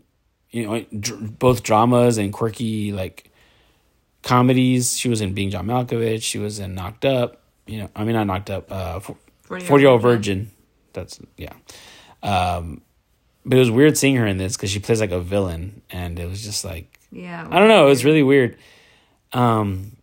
you 0.50 0.66
know 0.66 0.84
dr- 0.98 1.38
both 1.38 1.62
dramas 1.62 2.18
and 2.18 2.32
quirky 2.32 2.92
like 2.92 3.30
comedies. 4.28 4.96
She 4.96 5.08
was 5.08 5.20
in 5.22 5.32
Being 5.32 5.50
John 5.50 5.66
Malkovich. 5.66 6.22
She 6.22 6.38
was 6.38 6.58
in 6.58 6.74
Knocked 6.74 7.06
Up. 7.06 7.40
You 7.66 7.78
know, 7.78 7.90
I 7.96 8.04
mean 8.04 8.14
not 8.14 8.26
Knocked 8.26 8.50
Up. 8.50 8.70
Uh, 8.70 9.00
Forty 9.00 9.82
Year 9.82 9.90
Old 9.90 10.02
Virgin. 10.02 10.50
That's 10.92 11.18
yeah. 11.36 11.54
Um, 12.22 12.82
but 13.44 13.56
it 13.56 13.60
was 13.60 13.70
weird 13.70 13.96
seeing 13.96 14.16
her 14.16 14.26
in 14.26 14.36
this 14.36 14.56
because 14.56 14.70
she 14.70 14.80
plays 14.80 15.00
like 15.00 15.10
a 15.12 15.20
villain, 15.20 15.80
and 15.90 16.18
it 16.18 16.28
was 16.28 16.42
just 16.42 16.64
like 16.64 16.98
Yeah. 17.10 17.46
I 17.50 17.58
don't 17.58 17.68
know. 17.68 17.86
It 17.86 17.90
was 17.90 18.04
really 18.04 18.22
weird. 18.22 18.58
Um, 19.32 19.96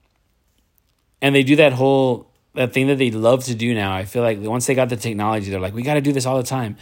and 1.22 1.36
they 1.36 1.44
do 1.44 1.58
that 1.58 1.74
whole 1.74 2.32
that 2.56 2.74
thing 2.74 2.88
that 2.88 2.98
they 2.98 3.12
love 3.12 3.44
to 3.46 3.54
do 3.56 3.76
now. 3.76 3.94
I 3.94 4.06
feel 4.06 4.24
like 4.24 4.40
once 4.40 4.66
they 4.66 4.74
got 4.74 4.90
the 4.90 4.98
technology, 4.98 5.52
they're 5.52 5.60
like, 5.60 5.76
we 5.76 5.84
got 5.84 5.96
to 5.96 6.02
do 6.02 6.12
this 6.14 6.26
all 6.26 6.38
the 6.38 6.44
time, 6.44 6.78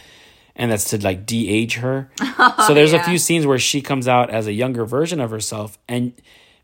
and 0.56 0.70
that's 0.70 0.90
to 0.90 1.02
like 1.02 1.26
de-age 1.26 1.76
her. 1.76 2.10
so 2.66 2.72
there's 2.72 2.92
a 2.92 3.02
few 3.02 3.18
scenes 3.18 3.46
where 3.46 3.58
she 3.58 3.82
comes 3.82 4.08
out 4.08 4.30
as 4.30 4.46
a 4.46 4.52
younger 4.52 4.86
version 4.86 5.20
of 5.20 5.30
herself, 5.30 5.78
and 5.88 6.12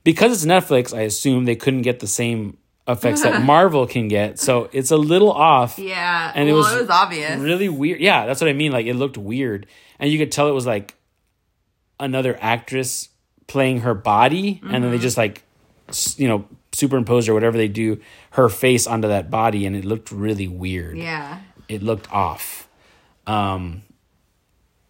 because 0.04 0.32
it's 0.32 0.50
Netflix, 0.50 0.96
I 0.96 1.02
assume 1.02 1.44
they 1.44 1.56
couldn't 1.56 1.82
get 1.82 2.00
the 2.00 2.06
same 2.06 2.56
effects 2.88 3.22
that 3.22 3.42
Marvel 3.44 3.86
can 3.86 4.08
get. 4.08 4.38
So 4.38 4.68
it's 4.72 4.90
a 4.90 4.96
little 4.96 5.32
off. 5.32 5.78
Yeah. 5.78 6.32
And 6.34 6.48
it 6.48 6.52
was 6.52 6.72
it 6.72 6.80
was 6.80 6.90
obvious. 6.90 7.38
Really 7.40 7.68
weird. 7.68 8.00
Yeah, 8.00 8.26
that's 8.26 8.40
what 8.40 8.48
I 8.48 8.52
mean. 8.52 8.72
Like 8.72 8.86
it 8.86 8.94
looked 8.94 9.18
weird. 9.18 9.66
And 9.98 10.10
you 10.10 10.18
could 10.18 10.32
tell 10.32 10.48
it 10.48 10.52
was 10.52 10.66
like 10.66 10.94
another 11.98 12.38
actress 12.40 13.10
playing 13.46 13.80
her 13.80 13.94
body 13.94 14.60
and 14.70 14.84
then 14.84 14.92
they 14.92 14.98
just 14.98 15.16
like 15.16 15.42
you 16.16 16.28
know 16.28 16.46
superimposed 16.72 17.28
or 17.28 17.34
whatever 17.34 17.56
they 17.56 17.66
do 17.66 18.00
her 18.30 18.48
face 18.48 18.86
onto 18.86 19.08
that 19.08 19.28
body 19.28 19.66
and 19.66 19.74
it 19.74 19.84
looked 19.84 20.12
really 20.12 20.46
weird 20.46 20.96
yeah. 20.96 21.40
it 21.68 21.82
looked 21.82 22.10
off. 22.12 22.68
Um, 23.26 23.82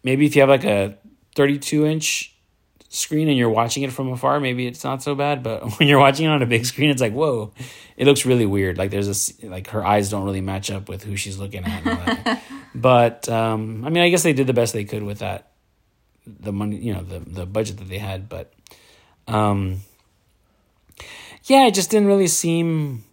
maybe 0.03 0.25
if 0.25 0.35
you 0.35 0.41
have 0.41 0.49
like 0.49 0.63
a 0.63 0.97
32 1.35 1.85
inch 1.85 2.30
screen 2.93 3.29
and 3.29 3.37
you're 3.37 3.49
watching 3.49 3.83
it 3.83 3.91
from 3.91 4.09
afar, 4.09 4.39
maybe 4.41 4.67
it's 4.67 4.83
not 4.83 5.01
so 5.01 5.15
bad. 5.15 5.41
But 5.41 5.63
when 5.79 5.87
you're 5.87 5.99
watching 5.99 6.25
it 6.27 6.29
on 6.29 6.41
a 6.41 6.45
big 6.45 6.65
screen, 6.65 6.89
it's 6.89 7.01
like 7.01 7.13
whoa, 7.13 7.51
it 7.97 8.05
looks 8.05 8.25
really 8.25 8.45
weird. 8.45 8.77
Like 8.77 8.91
there's 8.91 9.07
a 9.41 9.47
like 9.47 9.69
her 9.69 9.83
eyes 9.83 10.09
don't 10.09 10.25
really 10.25 10.41
match 10.41 10.69
up 10.69 10.87
with 10.87 11.03
who 11.03 11.15
she's 11.15 11.39
looking 11.39 11.63
at. 11.63 11.85
and 11.85 11.89
all 11.89 12.05
that. 12.05 12.43
but 12.75 13.29
um, 13.29 13.83
I 13.85 13.89
mean, 13.89 14.03
I 14.03 14.09
guess 14.09 14.23
they 14.23 14.33
did 14.33 14.45
the 14.45 14.53
best 14.53 14.73
they 14.73 14.83
could 14.83 15.03
with 15.03 15.19
that, 15.19 15.51
the 16.27 16.51
money, 16.51 16.77
you 16.77 16.93
know, 16.93 17.01
the 17.01 17.19
the 17.19 17.45
budget 17.45 17.77
that 17.77 17.87
they 17.87 17.97
had. 17.97 18.29
But 18.29 18.53
um, 19.27 19.81
yeah, 21.45 21.65
it 21.67 21.73
just 21.73 21.89
didn't 21.89 22.07
really 22.07 22.27
seem 22.27 23.05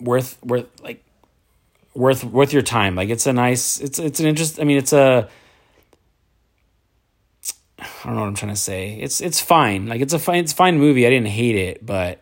worth 0.00 0.38
worth 0.42 0.68
like 0.82 1.04
worth 1.94 2.22
worth 2.22 2.52
your 2.52 2.62
time. 2.62 2.94
Like 2.94 3.08
it's 3.08 3.26
a 3.26 3.32
nice 3.32 3.80
it's 3.80 3.98
it's 3.98 4.20
an 4.20 4.26
interest 4.26 4.60
I 4.60 4.64
mean 4.64 4.78
it's 4.78 4.92
a 4.92 5.28
I 8.04 8.08
don't 8.08 8.16
know 8.16 8.22
what 8.22 8.28
I'm 8.28 8.34
trying 8.34 8.52
to 8.52 8.60
say. 8.60 8.98
It's 9.00 9.20
it's 9.22 9.40
fine. 9.40 9.86
Like 9.86 10.00
it's 10.02 10.12
a 10.12 10.18
fine 10.18 10.38
it's 10.44 10.52
a 10.52 10.56
fine 10.56 10.78
movie. 10.78 11.06
I 11.06 11.10
didn't 11.10 11.28
hate 11.28 11.56
it, 11.56 11.84
but 11.84 12.20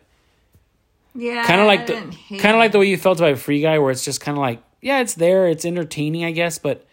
Yeah. 1.13 1.45
kind 1.45 1.59
of 1.59 1.67
like 1.67 1.87
the 1.87 1.93
kind 2.39 2.55
of 2.55 2.59
like 2.59 2.71
the 2.71 2.79
way 2.79 2.87
you 2.87 2.97
felt 2.97 3.19
about 3.19 3.37
Free 3.37 3.61
Guy 3.61 3.79
where 3.79 3.91
it's 3.91 4.05
just 4.05 4.21
kind 4.21 4.37
of 4.37 4.41
like 4.41 4.63
yeah, 4.81 5.01
it's 5.01 5.13
there, 5.15 5.47
it's 5.47 5.65
entertaining, 5.65 6.23
I 6.25 6.31
guess, 6.31 6.57
but 6.57 6.85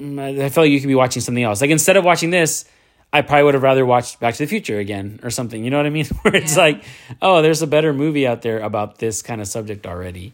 mm, 0.00 0.20
I 0.20 0.44
I 0.44 0.48
felt 0.48 0.64
like 0.64 0.70
you 0.70 0.80
could 0.80 0.88
be 0.88 0.94
watching 0.94 1.22
something 1.22 1.42
else. 1.42 1.60
Like 1.60 1.70
instead 1.70 1.96
of 1.96 2.04
watching 2.04 2.30
this, 2.30 2.64
I 3.12 3.22
probably 3.22 3.44
would 3.44 3.54
have 3.54 3.62
rather 3.62 3.86
watched 3.86 4.20
Back 4.20 4.34
to 4.34 4.44
the 4.44 4.46
Future 4.48 4.78
again 4.78 5.20
or 5.22 5.30
something. 5.30 5.64
You 5.64 5.70
know 5.70 5.76
what 5.78 5.86
I 5.86 5.90
mean? 5.90 6.06
Where 6.22 6.34
it's 6.36 6.56
Yeah. 6.56 6.62
like, 6.62 6.84
oh, 7.22 7.42
there's 7.42 7.62
a 7.62 7.66
better 7.66 7.92
movie 7.92 8.26
out 8.26 8.42
there 8.42 8.60
about 8.60 8.98
this 8.98 9.22
kind 9.22 9.40
of 9.40 9.48
subject 9.48 9.86
already. 9.86 10.32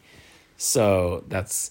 So 0.56 1.24
that's, 1.28 1.70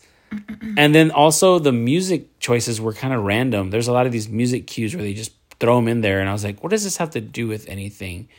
and 0.78 0.96
then 0.96 1.12
also 1.12 1.60
the 1.60 1.72
music 1.72 2.40
choices 2.40 2.80
were 2.80 2.94
kind 2.94 3.14
of 3.14 3.24
random. 3.24 3.70
There's 3.70 3.88
a 3.88 3.94
lot 3.94 4.06
of 4.06 4.12
these 4.12 4.30
music 4.30 4.68
cues 4.68 4.96
where 4.96 5.04
they 5.04 5.14
just 5.14 5.32
throw 5.60 5.76
them 5.76 5.88
in 5.88 6.02
there, 6.02 6.20
and 6.20 6.30
I 6.30 6.34
was 6.34 6.44
like, 6.44 6.64
what 6.64 6.70
does 6.70 6.84
this 6.84 6.98
have 6.98 7.12
to 7.12 7.22
do 7.22 7.48
with 7.48 7.68
anything? 7.68 8.30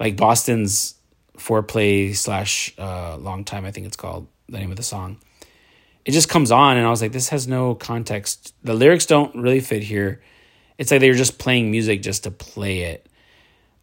Like 0.00 0.16
Boston's 0.16 0.94
foreplay 1.36 2.14
slash 2.14 2.74
uh, 2.78 3.16
long 3.16 3.44
time, 3.44 3.64
I 3.64 3.70
think 3.70 3.86
it's 3.86 3.96
called 3.96 4.26
the 4.48 4.58
name 4.58 4.70
of 4.70 4.76
the 4.76 4.82
song. 4.82 5.18
It 6.04 6.12
just 6.12 6.28
comes 6.28 6.50
on, 6.50 6.76
and 6.76 6.86
I 6.86 6.90
was 6.90 7.00
like, 7.00 7.12
this 7.12 7.30
has 7.30 7.48
no 7.48 7.74
context. 7.74 8.54
The 8.62 8.74
lyrics 8.74 9.06
don't 9.06 9.34
really 9.34 9.60
fit 9.60 9.82
here. 9.82 10.22
It's 10.76 10.90
like 10.90 11.00
they 11.00 11.08
were 11.08 11.16
just 11.16 11.38
playing 11.38 11.70
music 11.70 12.02
just 12.02 12.24
to 12.24 12.30
play 12.30 12.82
it. 12.82 13.08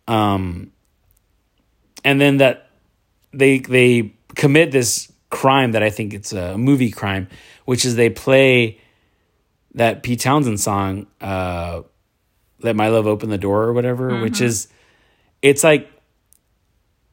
Um, 0.07 0.71
and 2.03 2.19
then 2.19 2.37
that 2.37 2.69
they 3.33 3.59
they 3.59 4.13
commit 4.35 4.71
this 4.71 5.11
crime 5.31 5.71
that 5.71 5.81
I 5.81 5.89
think 5.89 6.13
it's 6.13 6.31
a 6.33 6.55
movie 6.57 6.91
crime, 6.91 7.27
which 7.65 7.85
is 7.85 7.95
they 7.95 8.11
play 8.11 8.79
that 9.73 10.03
Pete 10.03 10.19
Townshend 10.19 10.59
song, 10.59 11.07
uh, 11.19 11.81
"Let 12.61 12.75
My 12.75 12.89
Love 12.89 13.07
Open 13.07 13.29
the 13.29 13.39
Door" 13.39 13.63
or 13.63 13.73
whatever, 13.73 14.21
which 14.21 14.41
is 14.41 14.67
it's 15.41 15.63
like 15.63 15.89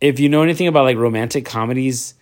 if 0.00 0.20
you 0.20 0.28
know 0.28 0.42
anything 0.42 0.66
about 0.66 0.84
like 0.84 0.96
romantic 0.96 1.44
comedies, 1.46 2.14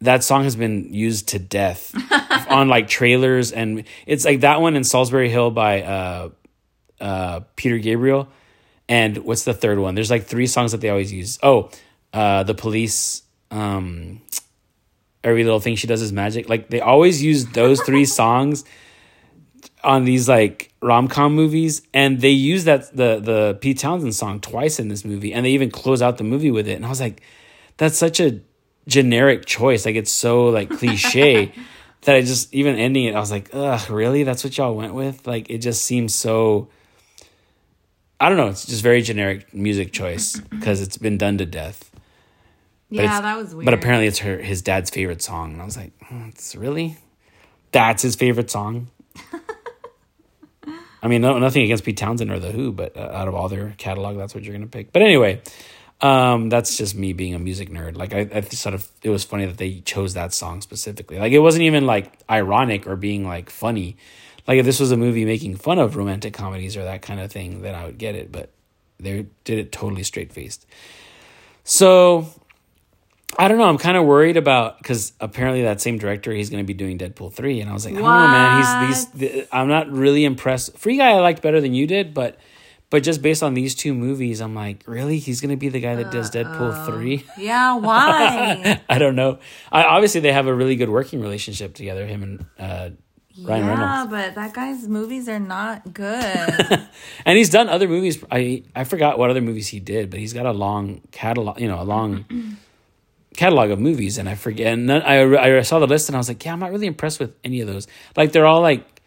that 0.00 0.24
song 0.24 0.44
has 0.44 0.56
been 0.56 0.92
used 0.92 1.28
to 1.28 1.38
death 1.38 1.94
on 2.50 2.68
like 2.68 2.88
trailers 2.88 3.52
and 3.52 3.84
it's 4.06 4.24
like 4.24 4.40
that 4.40 4.60
one 4.60 4.76
in 4.76 4.82
Solsbury 4.82 5.28
Hill 5.28 5.50
by 5.50 5.82
uh 5.82 6.28
uh 7.00 7.40
Peter 7.56 7.78
Gabriel 7.78 8.28
and 8.88 9.18
what's 9.18 9.44
the 9.44 9.54
third 9.54 9.78
one? 9.78 9.94
There's 9.94 10.10
like 10.10 10.24
three 10.24 10.46
songs 10.46 10.72
that 10.72 10.80
they 10.80 10.88
always 10.88 11.12
use. 11.12 11.38
Oh, 11.42 11.70
uh 12.12 12.42
the 12.42 12.54
police 12.54 13.22
um 13.50 14.20
every 15.24 15.44
little 15.44 15.60
thing 15.60 15.76
she 15.76 15.86
does 15.86 16.02
is 16.02 16.12
magic. 16.12 16.48
Like 16.48 16.68
they 16.68 16.80
always 16.80 17.22
use 17.22 17.46
those 17.46 17.80
three 17.82 18.04
songs 18.20 18.64
on 19.84 20.04
these 20.04 20.28
like 20.28 20.72
rom 20.80 21.08
com 21.08 21.34
movies, 21.34 21.82
and 21.92 22.20
they 22.20 22.30
use 22.30 22.64
that 22.64 22.94
the 22.96 23.20
the 23.20 23.58
Pete 23.60 23.78
Townshend 23.78 24.14
song 24.14 24.40
twice 24.40 24.78
in 24.78 24.88
this 24.88 25.04
movie, 25.04 25.32
and 25.32 25.46
they 25.46 25.50
even 25.50 25.70
close 25.70 26.02
out 26.02 26.18
the 26.18 26.24
movie 26.24 26.50
with 26.50 26.68
it. 26.68 26.74
And 26.74 26.86
I 26.86 26.88
was 26.88 27.00
like, 27.00 27.22
that's 27.76 27.96
such 27.96 28.20
a 28.20 28.40
generic 28.86 29.46
choice. 29.46 29.84
Like 29.86 29.96
it's 29.96 30.12
so 30.12 30.46
like 30.48 30.70
cliche 30.70 31.52
that 32.02 32.16
I 32.16 32.20
just 32.20 32.52
even 32.52 32.76
ending 32.76 33.04
it, 33.04 33.14
I 33.14 33.20
was 33.20 33.30
like, 33.30 33.50
ugh, 33.52 33.90
really? 33.90 34.24
That's 34.24 34.44
what 34.44 34.56
y'all 34.58 34.74
went 34.74 34.94
with? 34.94 35.26
Like 35.26 35.50
it 35.50 35.58
just 35.58 35.82
seems 35.82 36.14
so. 36.14 36.68
I 38.20 38.28
don't 38.28 38.38
know. 38.38 38.48
It's 38.48 38.66
just 38.66 38.84
very 38.84 39.02
generic 39.02 39.52
music 39.52 39.92
choice 39.92 40.38
because 40.38 40.80
it's 40.80 40.96
been 40.96 41.18
done 41.18 41.38
to 41.38 41.46
death. 41.46 41.91
Yeah, 42.92 43.20
that 43.20 43.36
was 43.36 43.54
weird. 43.54 43.64
But 43.64 43.74
apparently, 43.74 44.06
it's 44.06 44.18
her 44.18 44.38
his 44.38 44.62
dad's 44.62 44.90
favorite 44.90 45.22
song, 45.22 45.52
and 45.52 45.62
I 45.62 45.64
was 45.64 45.76
like, 45.76 45.92
oh, 46.10 46.24
"It's 46.28 46.54
really 46.54 46.98
that's 47.72 48.02
his 48.02 48.16
favorite 48.16 48.50
song." 48.50 48.88
I 51.02 51.08
mean, 51.08 51.22
no, 51.22 51.38
nothing 51.38 51.64
against 51.64 51.84
Pete 51.84 51.96
Townshend 51.96 52.30
or 52.30 52.38
the 52.38 52.52
Who, 52.52 52.70
but 52.70 52.96
uh, 52.96 53.10
out 53.12 53.26
of 53.26 53.34
all 53.34 53.48
their 53.48 53.74
catalog, 53.76 54.16
that's 54.16 54.34
what 54.34 54.44
you're 54.44 54.54
gonna 54.54 54.68
pick. 54.68 54.92
But 54.92 55.02
anyway, 55.02 55.40
um, 56.00 56.48
that's 56.48 56.76
just 56.76 56.94
me 56.94 57.12
being 57.12 57.34
a 57.34 57.38
music 57.38 57.70
nerd. 57.70 57.96
Like 57.96 58.12
I, 58.12 58.28
I 58.32 58.40
sort 58.42 58.74
of 58.74 58.88
it 59.02 59.10
was 59.10 59.24
funny 59.24 59.46
that 59.46 59.56
they 59.56 59.80
chose 59.80 60.14
that 60.14 60.34
song 60.34 60.60
specifically. 60.60 61.18
Like 61.18 61.32
it 61.32 61.38
wasn't 61.38 61.62
even 61.62 61.86
like 61.86 62.12
ironic 62.30 62.86
or 62.86 62.96
being 62.96 63.26
like 63.26 63.50
funny. 63.50 63.96
Like 64.46 64.58
if 64.58 64.66
this 64.66 64.80
was 64.80 64.90
a 64.90 64.96
movie 64.96 65.24
making 65.24 65.56
fun 65.56 65.78
of 65.78 65.96
romantic 65.96 66.34
comedies 66.34 66.76
or 66.76 66.84
that 66.84 67.02
kind 67.02 67.20
of 67.20 67.32
thing, 67.32 67.62
then 67.62 67.74
I 67.74 67.86
would 67.86 67.98
get 67.98 68.14
it. 68.14 68.30
But 68.30 68.50
they 68.98 69.26
did 69.44 69.58
it 69.58 69.72
totally 69.72 70.02
straight 70.02 70.32
faced. 70.32 70.66
So 71.64 72.26
I 73.38 73.48
don't 73.48 73.58
know. 73.58 73.64
I'm 73.64 73.78
kind 73.78 73.96
of 73.96 74.04
worried 74.04 74.36
about 74.36 74.78
because 74.78 75.12
apparently 75.20 75.62
that 75.62 75.80
same 75.80 75.98
director 75.98 76.32
he's 76.32 76.50
going 76.50 76.62
to 76.62 76.66
be 76.66 76.74
doing 76.74 76.98
Deadpool 76.98 77.32
three, 77.32 77.60
and 77.60 77.70
I 77.70 77.72
was 77.72 77.84
like, 77.84 77.94
I 77.94 77.98
don't 77.98 78.04
know, 78.04 78.26
man. 78.28 78.88
He's 78.88 79.06
these. 79.12 79.48
I'm 79.52 79.68
not 79.68 79.90
really 79.90 80.24
impressed. 80.24 80.76
Free 80.76 80.96
Guy 80.98 81.10
I 81.10 81.20
liked 81.20 81.42
better 81.42 81.60
than 81.60 81.74
you 81.74 81.86
did, 81.86 82.12
but 82.12 82.38
but 82.92 83.02
just 83.02 83.22
based 83.22 83.42
on 83.42 83.54
these 83.54 83.74
two 83.74 83.94
movies, 83.94 84.42
I'm 84.42 84.54
like, 84.54 84.84
really, 84.86 85.18
he's 85.18 85.40
going 85.40 85.50
to 85.50 85.56
be 85.56 85.70
the 85.70 85.80
guy 85.80 85.94
that 85.94 86.10
does 86.10 86.30
Deadpool 86.30 86.84
three? 86.84 87.24
yeah, 87.38 87.74
why? 87.76 88.82
I 88.88 88.98
don't 88.98 89.16
know. 89.16 89.38
I, 89.72 89.84
obviously, 89.84 90.20
they 90.20 90.32
have 90.32 90.46
a 90.46 90.54
really 90.54 90.76
good 90.76 90.90
working 90.90 91.22
relationship 91.22 91.72
together. 91.74 92.06
Him 92.06 92.22
and 92.22 92.46
uh, 92.58 92.90
Ryan 93.40 93.64
yeah, 93.64 93.70
Reynolds, 93.70 94.10
but 94.10 94.34
that 94.34 94.52
guy's 94.52 94.86
movies 94.86 95.26
are 95.26 95.40
not 95.40 95.94
good. 95.94 96.86
and 97.24 97.38
he's 97.38 97.48
done 97.48 97.70
other 97.70 97.88
movies. 97.88 98.22
I 98.30 98.64
I 98.76 98.84
forgot 98.84 99.18
what 99.18 99.30
other 99.30 99.40
movies 99.40 99.68
he 99.68 99.80
did, 99.80 100.10
but 100.10 100.20
he's 100.20 100.34
got 100.34 100.44
a 100.44 100.52
long 100.52 101.00
catalog. 101.12 101.60
You 101.60 101.68
know, 101.68 101.80
a 101.80 101.84
long. 101.84 102.26
catalog 103.36 103.70
of 103.70 103.78
movies 103.78 104.18
and 104.18 104.28
I 104.28 104.34
forget 104.34 104.72
and 104.72 104.92
I, 104.92 105.58
I 105.58 105.62
saw 105.62 105.78
the 105.78 105.86
list 105.86 106.08
and 106.08 106.16
I 106.16 106.18
was 106.18 106.28
like 106.28 106.44
yeah 106.44 106.52
I'm 106.52 106.60
not 106.60 106.70
really 106.70 106.86
impressed 106.86 107.20
with 107.20 107.34
any 107.44 107.60
of 107.60 107.66
those. 107.66 107.86
Like 108.16 108.32
they're 108.32 108.46
all 108.46 108.60
like 108.60 109.02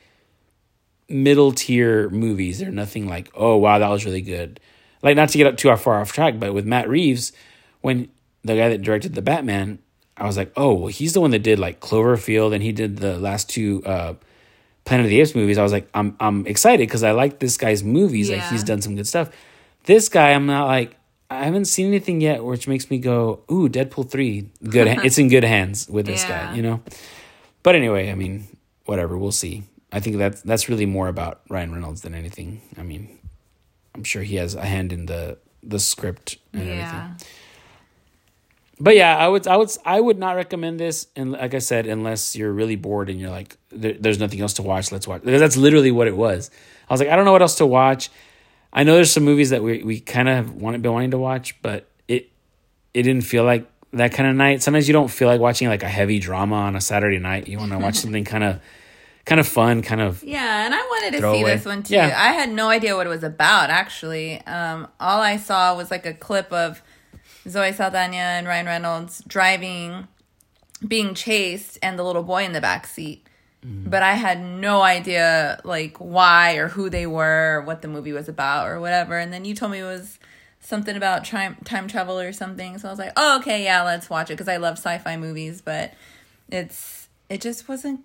middle 1.08 1.52
tier 1.52 2.10
movies. 2.10 2.60
They're 2.60 2.72
nothing 2.72 3.08
like 3.08 3.32
oh 3.36 3.58
wow 3.58 3.80
that 3.80 3.90
was 3.90 4.06
really 4.06 4.22
good. 4.22 4.60
Like 5.02 5.16
not 5.16 5.30
to 5.30 5.38
get 5.38 5.48
up 5.48 5.58
too 5.58 5.76
far 5.76 6.02
off 6.02 6.12
track 6.12 6.40
but 6.40 6.54
with 6.54 6.66
Matt 6.66 6.90
Reeves 6.90 7.32
when 7.82 8.10
the 8.44 8.56
guy 8.56 8.70
that 8.70 8.82
directed 8.82 9.16
the 9.16 9.22
Batman 9.22 9.80
I 10.18 10.26
was 10.26 10.38
like 10.38 10.52
oh 10.56 10.74
well 10.74 10.88
he's 10.88 11.14
the 11.14 11.22
one 11.22 11.32
that 11.32 11.40
did 11.40 11.60
like 11.60 11.80
Cloverfield 11.80 12.54
and 12.54 12.64
he 12.64 12.72
did 12.72 12.98
the 12.98 13.18
last 13.18 13.50
two 13.50 13.84
uh 13.86 14.16
Planet 14.86 15.06
of 15.06 15.10
the 15.10 15.20
Apes 15.20 15.34
movies. 15.34 15.58
I 15.58 15.64
was 15.64 15.72
like 15.72 15.90
I'm 15.94 16.16
I'm 16.20 16.46
excited 16.46 16.88
because 16.88 17.04
I 17.04 17.12
like 17.12 17.40
this 17.40 17.58
guy's 17.58 17.84
movies. 17.84 18.30
Like 18.30 18.44
he's 18.44 18.64
done 18.64 18.82
some 18.82 18.96
good 18.96 19.08
stuff. 19.08 19.32
This 19.86 20.10
guy 20.10 20.32
I'm 20.32 20.46
not 20.46 20.68
like 20.68 20.96
I 21.30 21.46
haven't 21.46 21.66
seen 21.66 21.88
anything 21.88 22.22
yet 22.22 22.44
which 22.44 22.68
makes 22.68 22.90
me 22.92 22.98
go, 23.00 23.42
"Ooh, 23.52 23.68
Deadpool 23.68 24.10
3, 24.10 24.50
good 24.70 24.88
it's 25.04 25.18
in 25.18 25.28
good 25.30 25.44
hands 25.44 25.90
with 25.90 26.06
this 26.06 26.24
Yeah. 26.28 26.46
guy, 26.48 26.56
you 26.56 26.62
know." 26.62 26.82
But 27.64 27.76
anyway, 27.76 28.12
I 28.12 28.16
mean, 28.16 28.48
whatever, 28.86 29.18
we'll 29.18 29.32
see. 29.32 29.64
I 29.92 30.00
think 30.00 30.18
that's 30.18 30.42
that's 30.42 30.70
really 30.70 30.86
more 30.86 31.08
about 31.08 31.42
Ryan 31.50 31.74
Reynolds 31.74 32.02
than 32.02 32.14
anything. 32.14 32.62
I 32.78 32.84
mean, 32.84 33.18
I'm 33.96 34.04
sure 34.04 34.22
he 34.24 34.36
has 34.36 34.54
a 34.56 34.66
hand 34.66 34.92
in 34.94 35.06
the 35.08 35.38
the 35.64 35.80
script 35.80 36.38
and 36.54 36.70
everything. 36.70 37.16
But 38.80 38.96
yeah, 38.98 39.18
I 39.18 39.28
would 39.30 39.48
I 39.48 39.56
would 39.58 39.70
I 39.86 40.02
would 40.02 40.20
not 40.20 40.36
recommend 40.36 40.80
this 40.80 41.08
and 41.16 41.32
like 41.32 41.54
I 41.54 41.60
said 41.60 41.88
unless 41.88 42.36
you're 42.36 42.52
really 42.52 42.76
bored 42.76 43.10
and 43.10 43.20
you're 43.22 43.30
like 43.30 43.56
there, 43.72 43.94
there's 43.94 44.20
nothing 44.20 44.42
else 44.42 44.54
to 44.56 44.64
watch, 44.64 44.92
let's 44.92 45.08
watch. 45.08 45.24
Because 45.24 45.40
that's 45.40 45.56
literally 45.58 45.92
what 45.92 46.08
it 46.08 46.16
was. 46.18 46.52
I 46.90 46.94
was 46.94 47.00
like, 47.00 47.10
I 47.10 47.16
don't 47.16 47.24
know 47.26 47.32
what 47.32 47.42
else 47.42 47.56
to 47.56 47.66
watch. 47.66 48.10
I 48.76 48.84
know 48.84 48.96
there's 48.96 49.12
some 49.12 49.24
movies 49.24 49.50
that 49.52 49.64
we 49.64 49.82
we 49.84 50.00
kind 50.02 50.28
of 50.30 50.54
wanted 50.62 50.82
been 50.82 50.92
wanting 50.94 51.12
to 51.12 51.18
watch, 51.18 51.60
but 51.62 51.88
it 52.08 52.30
it 52.94 53.04
didn't 53.04 53.24
feel 53.24 53.46
like 53.46 53.66
that 53.94 54.12
kind 54.14 54.30
of 54.30 54.36
night. 54.36 54.62
Sometimes 54.62 54.88
you 54.88 54.94
don't 54.94 55.08
feel 55.10 55.30
like 55.30 55.40
watching 55.40 55.70
like 55.70 55.82
a 55.82 55.88
heavy 55.88 56.20
drama 56.20 56.56
on 56.56 56.76
a 56.76 56.82
Saturday 56.82 57.18
night. 57.18 57.48
You 57.48 57.58
want 57.58 57.72
to 57.72 57.80
watch 57.80 57.96
something 58.04 58.26
kind 58.26 58.44
of 58.44 58.60
kind 59.26 59.40
of 59.40 59.48
fun, 59.48 59.82
kind 59.82 60.02
of 60.02 60.22
Yeah, 60.24 60.66
and 60.66 60.76
I 60.76 60.80
wanted 60.82 61.12
to 61.14 61.20
Throw 61.20 61.34
see 61.36 61.42
away. 61.42 61.56
this 61.56 61.66
one 61.66 61.84
too. 61.84 61.96
Yeah. 61.96 62.14
I 62.16 62.34
had 62.34 62.52
no 62.52 62.68
idea 62.70 62.96
what 62.98 63.08
it 63.08 63.10
was 63.10 63.24
about 63.24 63.70
actually. 63.70 64.42
Um, 64.42 64.88
all 65.00 65.22
I 65.22 65.38
saw 65.38 65.76
was 65.76 65.90
like 65.90 66.06
a 66.06 66.14
clip 66.14 66.52
of 66.52 66.84
Zoe 67.48 67.72
Saldana 67.72 68.16
and 68.18 68.46
Ryan 68.46 68.66
Reynolds 68.66 69.24
driving, 69.26 70.08
being 70.86 71.14
chased, 71.16 71.80
and 71.82 71.98
the 71.98 72.04
little 72.04 72.24
boy 72.24 72.44
in 72.44 72.52
the 72.52 72.62
back 72.62 72.86
seat. 72.88 73.26
Mm-hmm. 73.66 73.90
But 73.90 74.04
I 74.04 74.14
had 74.14 74.42
no 74.42 74.82
idea 74.82 75.60
like 75.64 75.98
why 75.98 76.56
or 76.56 76.68
who 76.68 76.90
they 76.90 77.08
were, 77.08 77.58
or 77.58 77.62
what 77.62 77.82
the 77.82 77.88
movie 77.88 78.12
was 78.12 78.30
about, 78.30 78.68
or 78.68 78.80
whatever. 78.80 79.18
And 79.18 79.34
then 79.34 79.46
you 79.46 79.56
told 79.56 79.72
me 79.72 79.80
it 79.80 79.84
was 79.84 80.20
something 80.60 80.96
about 80.96 81.26
time 81.26 81.58
time 81.66 81.88
travel 81.88 82.20
or 82.20 82.32
something. 82.32 82.78
So 82.78 82.88
I 82.88 82.92
was 82.92 83.00
like, 83.00 83.14
oh 83.18 83.40
okay, 83.40 83.64
yeah, 83.64 83.84
let's 83.84 84.10
watch 84.10 84.30
it 84.30 84.34
because 84.34 84.48
I 84.48 84.58
love 84.58 84.78
sci-fi 84.78 85.18
movies. 85.18 85.62
But 85.62 85.94
it's 86.50 87.08
it 87.30 87.42
just 87.42 87.68
wasn't 87.68 88.02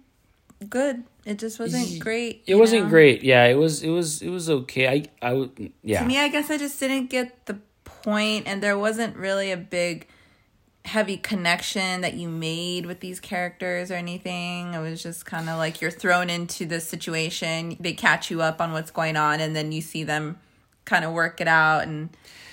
good. 0.68 1.04
It 1.24 1.38
just 1.38 1.58
wasn't 1.58 2.00
great. 2.00 2.42
It 2.46 2.54
wasn't 2.54 2.84
know? 2.84 2.90
great. 2.90 3.22
Yeah, 3.22 3.44
it 3.44 3.54
was. 3.54 3.82
It 3.82 3.90
was. 3.90 4.22
It 4.22 4.30
was 4.30 4.48
okay. 4.48 4.88
I. 5.22 5.26
I. 5.26 5.50
Yeah. 5.82 6.00
To 6.00 6.06
me, 6.06 6.18
I 6.18 6.28
guess 6.28 6.50
I 6.50 6.56
just 6.56 6.80
didn't 6.80 7.08
get 7.08 7.46
the 7.46 7.58
point, 7.84 8.46
and 8.46 8.62
there 8.62 8.78
wasn't 8.78 9.16
really 9.16 9.52
a 9.52 9.56
big, 9.56 10.06
heavy 10.84 11.16
connection 11.16 12.00
that 12.00 12.14
you 12.14 12.28
made 12.28 12.86
with 12.86 13.00
these 13.00 13.20
characters 13.20 13.90
or 13.90 13.94
anything. 13.94 14.74
It 14.74 14.80
was 14.80 15.02
just 15.02 15.26
kind 15.26 15.48
of 15.48 15.58
like 15.58 15.80
you're 15.80 15.90
thrown 15.90 16.30
into 16.30 16.66
the 16.66 16.80
situation. 16.80 17.76
They 17.78 17.92
catch 17.92 18.30
you 18.30 18.42
up 18.42 18.60
on 18.60 18.72
what's 18.72 18.90
going 18.90 19.16
on, 19.16 19.40
and 19.40 19.54
then 19.54 19.72
you 19.72 19.82
see 19.82 20.04
them 20.04 20.38
kind 20.84 21.04
of 21.04 21.12
work 21.12 21.40
it 21.40 21.48
out. 21.48 21.82
And 21.82 22.10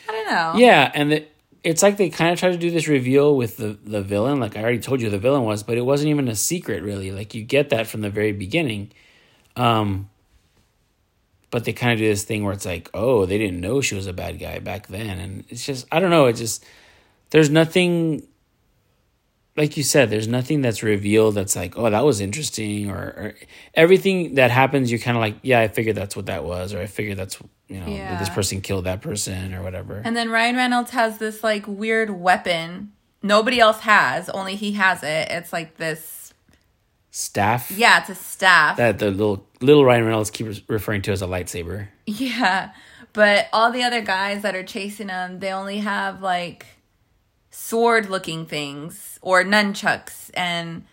I 0.07 0.12
don't 0.12 0.27
know. 0.27 0.53
Yeah, 0.60 0.91
and 0.93 1.12
the, 1.12 1.25
it's 1.63 1.81
like 1.81 1.98
they 1.98 2.10
kind 2.10 2.31
of 2.31 2.39
tried 2.39 2.51
to 2.51 2.57
do 2.57 2.69
this 2.69 2.88
reveal 2.88 3.36
with 3.36 3.57
the 3.57 3.77
the 3.84 4.01
villain. 4.01 4.39
Like 4.39 4.57
I 4.57 4.62
already 4.62 4.79
told 4.79 5.01
you, 5.01 5.10
the 5.10 5.19
villain 5.19 5.43
was, 5.43 5.63
but 5.63 5.77
it 5.77 5.81
wasn't 5.81 6.10
even 6.10 6.27
a 6.27 6.36
secret 6.36 6.84
really. 6.84 7.12
Like 7.12 7.34
you 7.34 7.43
get 7.43 7.69
that 7.69 7.88
from 7.88 8.01
the 8.01 8.10
very 8.10 8.31
beginning. 8.31 8.91
Um, 9.55 10.10
but 11.50 11.63
they 11.63 11.74
kind 11.74 11.93
of 11.93 12.00
do 12.00 12.05
this 12.05 12.24
thing 12.24 12.43
where 12.43 12.53
it's 12.53 12.65
like, 12.65 12.89
oh, 12.93 13.25
they 13.25 13.38
didn't 13.38 13.60
know 13.60 13.81
she 13.81 13.96
was 13.96 14.05
a 14.05 14.13
bad 14.13 14.38
guy 14.38 14.60
back 14.60 14.88
then, 14.88 15.19
and 15.19 15.46
it's 15.50 15.65
just 15.65 15.88
I 15.91 16.00
don't 16.00 16.12
know. 16.12 16.25
It 16.25 16.34
just 16.34 16.63
there's 17.29 17.50
nothing. 17.50 18.27
Like 19.55 19.75
you 19.75 19.81
said, 19.81 20.12
there's 20.12 20.27
nothing 20.27 20.62
that's 20.62 20.84
revealed 20.84 21.34
that's 21.34 21.55
like, 21.55 21.79
oh, 21.79 21.89
that 21.89 22.05
was 22.05 22.22
interesting, 22.22 22.91
or, 22.91 22.96
or 22.98 23.36
everything 23.74 24.36
that 24.36 24.51
happens, 24.51 24.91
you're 24.91 25.00
kind 25.00 25.17
of 25.17 25.22
like, 25.22 25.38
yeah, 25.41 25.60
I 25.62 25.67
figured 25.67 25.96
that's 25.96 26.15
what 26.15 26.27
that 26.27 26.43
was, 26.43 26.75
or 26.75 26.79
I 26.79 26.86
figured 26.86 27.17
that's 27.17 27.39
you 27.67 27.79
know 27.79 27.88
that 27.88 28.19
this 28.19 28.29
person 28.29 28.62
killed 28.62 28.86
that 28.86 29.01
person, 29.01 29.53
or 29.55 29.63
whatever. 29.63 30.01
And 30.05 30.15
then 30.15 30.29
Ryan 30.29 30.55
Reynolds 30.57 30.91
has 30.91 31.17
this 31.17 31.43
like 31.43 31.65
weird 31.67 32.12
weapon 32.12 32.91
nobody 33.24 33.60
else 33.60 33.79
has, 33.81 34.29
only 34.29 34.55
he 34.55 34.74
has 34.74 35.03
it. 35.03 35.27
It's 35.29 35.53
like 35.53 35.77
this. 35.77 36.34
Staff. 37.10 37.72
Yeah, 37.72 38.00
it's 38.01 38.10
a 38.10 38.15
staff. 38.15 38.77
that 38.77 39.00
the 39.00 39.10
little 39.10 39.48
little 39.60 39.84
Ryan 39.84 40.05
Reynolds 40.05 40.29
keeps 40.29 40.62
referring 40.67 41.01
to 41.03 41.12
as 41.12 41.22
a 41.22 41.27
lightsaber. 41.27 41.88
Yeah, 42.05 42.72
but 43.12 43.48
all 43.51 43.72
the 43.72 43.84
other 43.84 44.01
guys 44.01 44.43
that 44.43 44.55
are 44.55 44.63
chasing 44.63 45.10
him, 45.10 45.39
they 45.39 45.51
only 45.51 45.79
have 45.79 46.22
like 46.22 46.65
sword 47.59 48.07
looking 48.07 48.45
things 48.45 49.17
or 49.23 49.43
nunchucks 49.43 50.29
and 50.35 50.85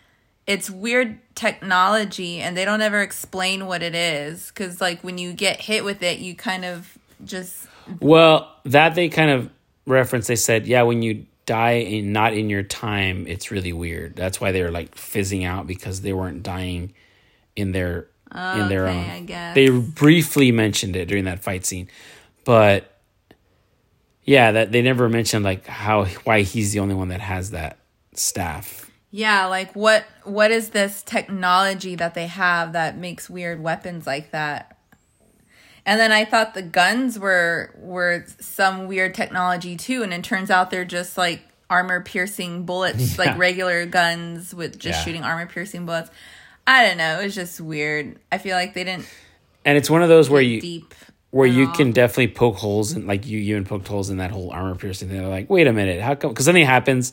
it's 0.47 0.71
weird 0.71 1.19
technology 1.35 2.41
and 2.41 2.57
they 2.57 2.65
don't 2.65 2.81
ever 2.81 3.03
explain 3.03 3.67
what 3.67 3.83
it 3.83 3.95
is 3.95 4.51
cuz 4.53 4.81
like 4.81 5.05
when 5.05 5.19
you 5.19 5.35
get 5.35 5.61
hit 5.61 5.85
with 5.85 6.03
it, 6.03 6.21
you 6.21 6.35
kind 6.35 6.65
of 6.65 6.97
just 7.23 7.69
Well, 8.01 8.51
that 8.65 8.95
they 8.95 9.11
kind 9.11 9.31
of 9.31 9.51
reference. 9.87 10.27
They 10.27 10.37
said, 10.37 10.67
yeah, 10.67 10.83
when 10.83 11.03
you 11.03 11.27
die 11.45 11.73
in 11.73 12.13
not 12.15 12.33
in 12.33 12.49
your 12.49 12.63
time, 12.63 13.27
it's 13.27 13.51
really 13.51 13.75
weird. 13.75 14.17
That's 14.17 14.41
why 14.41 14.51
they 14.51 14.63
were 14.63 14.71
like 14.71 14.95
fizzing 14.95 15.45
out 15.45 15.67
because 15.67 16.01
they 16.01 16.15
weren't 16.15 16.43
dying 16.43 16.95
in 17.57 17.73
their 17.73 18.07
in 18.35 18.69
their 18.69 18.89
own. 18.89 19.05
I 19.05 19.21
guess. 19.21 19.55
They 19.55 19.69
briefly 19.69 20.51
mentioned 20.51 20.97
it 20.97 21.09
during 21.09 21.25
that 21.25 21.41
fight 21.41 21.67
scene, 21.67 21.89
but 22.45 22.94
yeah, 24.25 24.53
that 24.53 24.73
they 24.73 24.83
never 24.83 25.09
mentioned 25.09 25.45
like 25.45 25.67
how 25.67 26.05
why 26.25 26.43
he's 26.43 26.73
the 26.73 26.81
only 26.81 26.95
one 26.95 27.09
that 27.09 27.21
has 27.21 27.51
that 27.51 27.79
staff. 28.15 28.91
Yeah, 29.11 29.47
like 29.47 29.75
what 29.77 30.05
what 30.25 30.51
is 30.51 30.71
this 30.71 31.03
technology 31.03 31.95
that 31.97 32.15
they 32.15 32.27
have 32.27 32.73
that 32.73 32.97
makes 32.97 33.31
weird 33.31 33.63
weapons 33.63 34.07
like 34.07 34.31
that? 34.33 34.77
And 35.87 36.01
then 36.01 36.13
I 36.13 36.25
thought 36.25 36.55
the 36.55 36.63
guns 36.63 37.19
were 37.19 37.75
were 37.79 38.25
some 38.41 38.87
weird 38.89 39.15
technology 39.15 39.77
too, 39.77 40.03
and 40.03 40.13
it 40.15 40.25
turns 40.25 40.51
out 40.51 40.71
they're 40.71 40.85
just 40.85 41.17
like 41.19 41.43
armor 41.71 42.01
piercing 42.01 42.65
bullets, 42.65 43.19
Yeah. 43.19 43.25
like 43.27 43.39
regular 43.39 43.85
guns 43.87 44.55
with 44.55 44.79
just 44.79 44.99
Yeah. 45.01 45.05
shooting 45.05 45.23
armor 45.23 45.47
piercing 45.47 45.87
bullets. 45.87 46.11
I 46.67 46.87
don't 46.87 46.97
know, 46.97 47.21
it 47.21 47.25
was 47.25 47.35
just 47.35 47.61
weird. 47.61 48.19
I 48.33 48.39
feel 48.39 48.57
like 48.57 48.73
they 48.75 48.85
didn't 48.85 49.07
And 49.67 49.77
it's 49.77 49.91
one 49.91 50.03
of 50.03 50.09
those 50.09 50.31
where 50.31 50.41
you 50.43 50.61
deep 50.61 50.95
where 51.35 51.49
you 51.49 51.67
can 51.73 51.91
definitely 51.91 52.29
poke 52.29 52.55
holes 52.55 52.93
in 52.93 53.09
like 53.09 53.27
you 53.27 53.39
you 53.41 53.57
even 53.57 53.65
poked 53.65 53.89
holes 53.89 54.09
in 54.09 54.19
that 54.19 54.31
whole 54.31 54.51
armor 54.53 54.77
piercing 54.77 55.09
thing. 55.09 55.19
They're 55.19 55.27
like, 55.29 55.51
wait 55.51 55.67
a 55.67 55.73
minute, 55.73 56.01
how 56.01 56.15
come? 56.15 56.31
Because 56.31 56.45
something 56.45 56.65
happens 56.65 57.13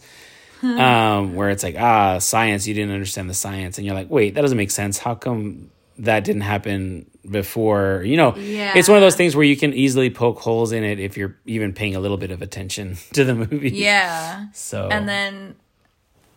um, 0.61 1.33
where 1.33 1.49
it's 1.49 1.63
like 1.63 1.75
ah 1.79 2.19
science, 2.19 2.67
you 2.67 2.73
didn't 2.75 2.93
understand 2.93 3.29
the 3.29 3.33
science, 3.33 3.77
and 3.79 3.85
you're 3.85 3.95
like, 3.95 4.11
wait, 4.11 4.35
that 4.35 4.41
doesn't 4.41 4.57
make 4.57 4.69
sense. 4.71 4.99
How 4.99 5.15
come 5.15 5.71
that 5.97 6.23
didn't 6.23 6.43
happen 6.43 7.09
before? 7.29 8.03
You 8.05 8.15
know, 8.17 8.35
Yeah. 8.35 8.73
it's 8.77 8.87
one 8.87 8.97
of 8.97 9.01
those 9.01 9.15
things 9.15 9.35
where 9.35 9.43
you 9.45 9.57
can 9.57 9.73
easily 9.73 10.11
poke 10.11 10.39
holes 10.39 10.71
in 10.71 10.83
it 10.83 10.99
if 10.99 11.17
you're 11.17 11.35
even 11.47 11.73
paying 11.73 11.95
a 11.95 11.99
little 11.99 12.17
bit 12.17 12.29
of 12.29 12.43
attention 12.43 12.97
to 13.13 13.23
the 13.23 13.33
movie. 13.33 13.71
Yeah. 13.71 14.47
So 14.53 14.87
And 14.91 15.09
then, 15.09 15.55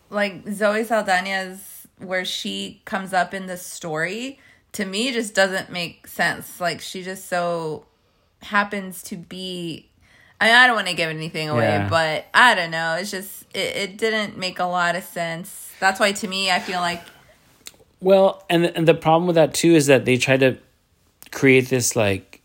like 0.09 0.49
Zoe 0.51 0.85
Saldana's, 0.85 1.87
where 1.99 2.25
she 2.25 2.81
comes 2.87 3.13
up 3.13 3.35
in 3.35 3.47
the 3.47 3.57
story, 3.59 4.39
to 4.75 4.85
me 4.85 5.13
just 5.13 5.35
doesn't 5.35 5.71
make 5.71 6.07
sense. 6.07 6.61
Like 6.61 6.81
she 6.81 7.03
just 7.03 7.29
so 7.29 7.87
happens 8.43 9.03
to 9.05 9.17
be. 9.17 9.89
I 10.41 10.47
mean, 10.47 10.55
I 10.57 10.67
don't 10.67 10.77
want 10.77 10.89
to 10.89 10.95
give 10.95 11.09
anything 11.09 11.49
away, 11.49 11.65
Yeah. 11.65 11.89
but 11.89 12.27
I 12.35 12.55
don't 12.55 12.71
know. 12.71 12.97
It's 13.01 13.11
just 13.11 13.45
it, 13.55 13.77
it 13.77 13.97
didn't 13.99 14.37
make 14.37 14.59
a 14.59 14.65
lot 14.65 14.95
of 14.97 15.05
sense. 15.05 15.73
That's 15.81 15.99
why 15.99 16.13
to 16.13 16.29
me, 16.29 16.51
I 16.51 16.59
feel 16.61 16.81
like 16.81 17.03
Well, 18.01 18.45
and 18.51 18.67
and 18.67 18.87
the 18.87 18.95
problem 18.95 19.27
with 19.27 19.37
that 19.37 19.55
too 19.55 19.75
is 19.75 19.87
that 19.87 20.05
they 20.05 20.17
try 20.19 20.37
to 20.37 20.59
create 21.31 21.69
this 21.69 21.97
like 21.97 22.43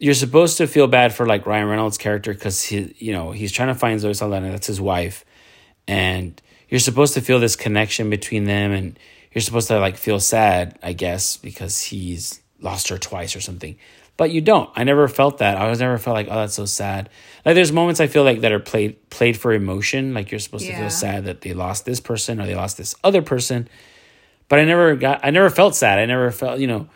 you're 0.00 0.14
supposed 0.14 0.56
to 0.58 0.66
feel 0.66 0.86
bad 0.86 1.12
for 1.12 1.26
like 1.26 1.44
Ryan 1.46 1.66
Reynolds' 1.68 1.98
character 1.98 2.32
because 2.32 2.62
he 2.62 2.94
you 2.98 3.12
know 3.12 3.32
he's 3.32 3.50
trying 3.52 3.68
to 3.68 3.74
find 3.74 3.98
Zoe 4.00 4.14
Saldana, 4.14 4.50
that's 4.52 4.68
his 4.68 4.80
wife, 4.80 5.24
and 5.88 6.40
you're 6.68 6.78
supposed 6.80 7.14
to 7.14 7.20
feel 7.20 7.40
this 7.40 7.56
connection 7.56 8.08
between 8.08 8.44
them, 8.44 8.72
and 8.72 8.98
you're 9.38 9.46
supposed 9.46 9.68
to 9.68 9.78
like 9.78 9.96
feel 9.96 10.20
sad, 10.20 10.78
I 10.82 10.92
guess, 10.92 11.36
because 11.36 11.80
he's 11.80 12.40
lost 12.60 12.88
her 12.88 12.98
twice 12.98 13.36
or 13.36 13.40
something. 13.40 13.76
But 14.16 14.32
you 14.32 14.40
don't. 14.40 14.68
I 14.74 14.82
never 14.82 15.06
felt 15.06 15.38
that. 15.38 15.56
I 15.56 15.70
was 15.70 15.78
never 15.78 15.96
felt 15.96 16.14
like, 16.14 16.26
oh, 16.28 16.34
that's 16.34 16.54
so 16.54 16.64
sad. 16.64 17.08
Like 17.44 17.54
there's 17.54 17.70
moments 17.70 18.00
I 18.00 18.08
feel 18.08 18.24
like 18.24 18.40
that 18.40 18.50
are 18.50 18.58
played 18.58 19.10
played 19.10 19.36
for 19.38 19.52
emotion. 19.52 20.12
Like 20.12 20.30
you're 20.30 20.40
supposed 20.40 20.66
to 20.66 20.76
feel 20.76 20.90
sad 20.90 21.24
that 21.26 21.40
they 21.40 21.54
lost 21.54 21.84
this 21.84 22.00
person 22.00 22.40
or 22.40 22.46
they 22.46 22.56
lost 22.56 22.76
this 22.76 22.94
other 23.04 23.22
person 23.22 23.68
but 24.48 24.58
I 24.58 24.64
never 24.64 24.96
got 24.96 25.20
I 25.22 25.30
never 25.30 25.50
felt 25.50 25.74
sad. 25.74 25.98
I 25.98 26.06
never 26.06 26.30
felt, 26.30 26.58
you 26.58 26.66
know, 26.66 26.88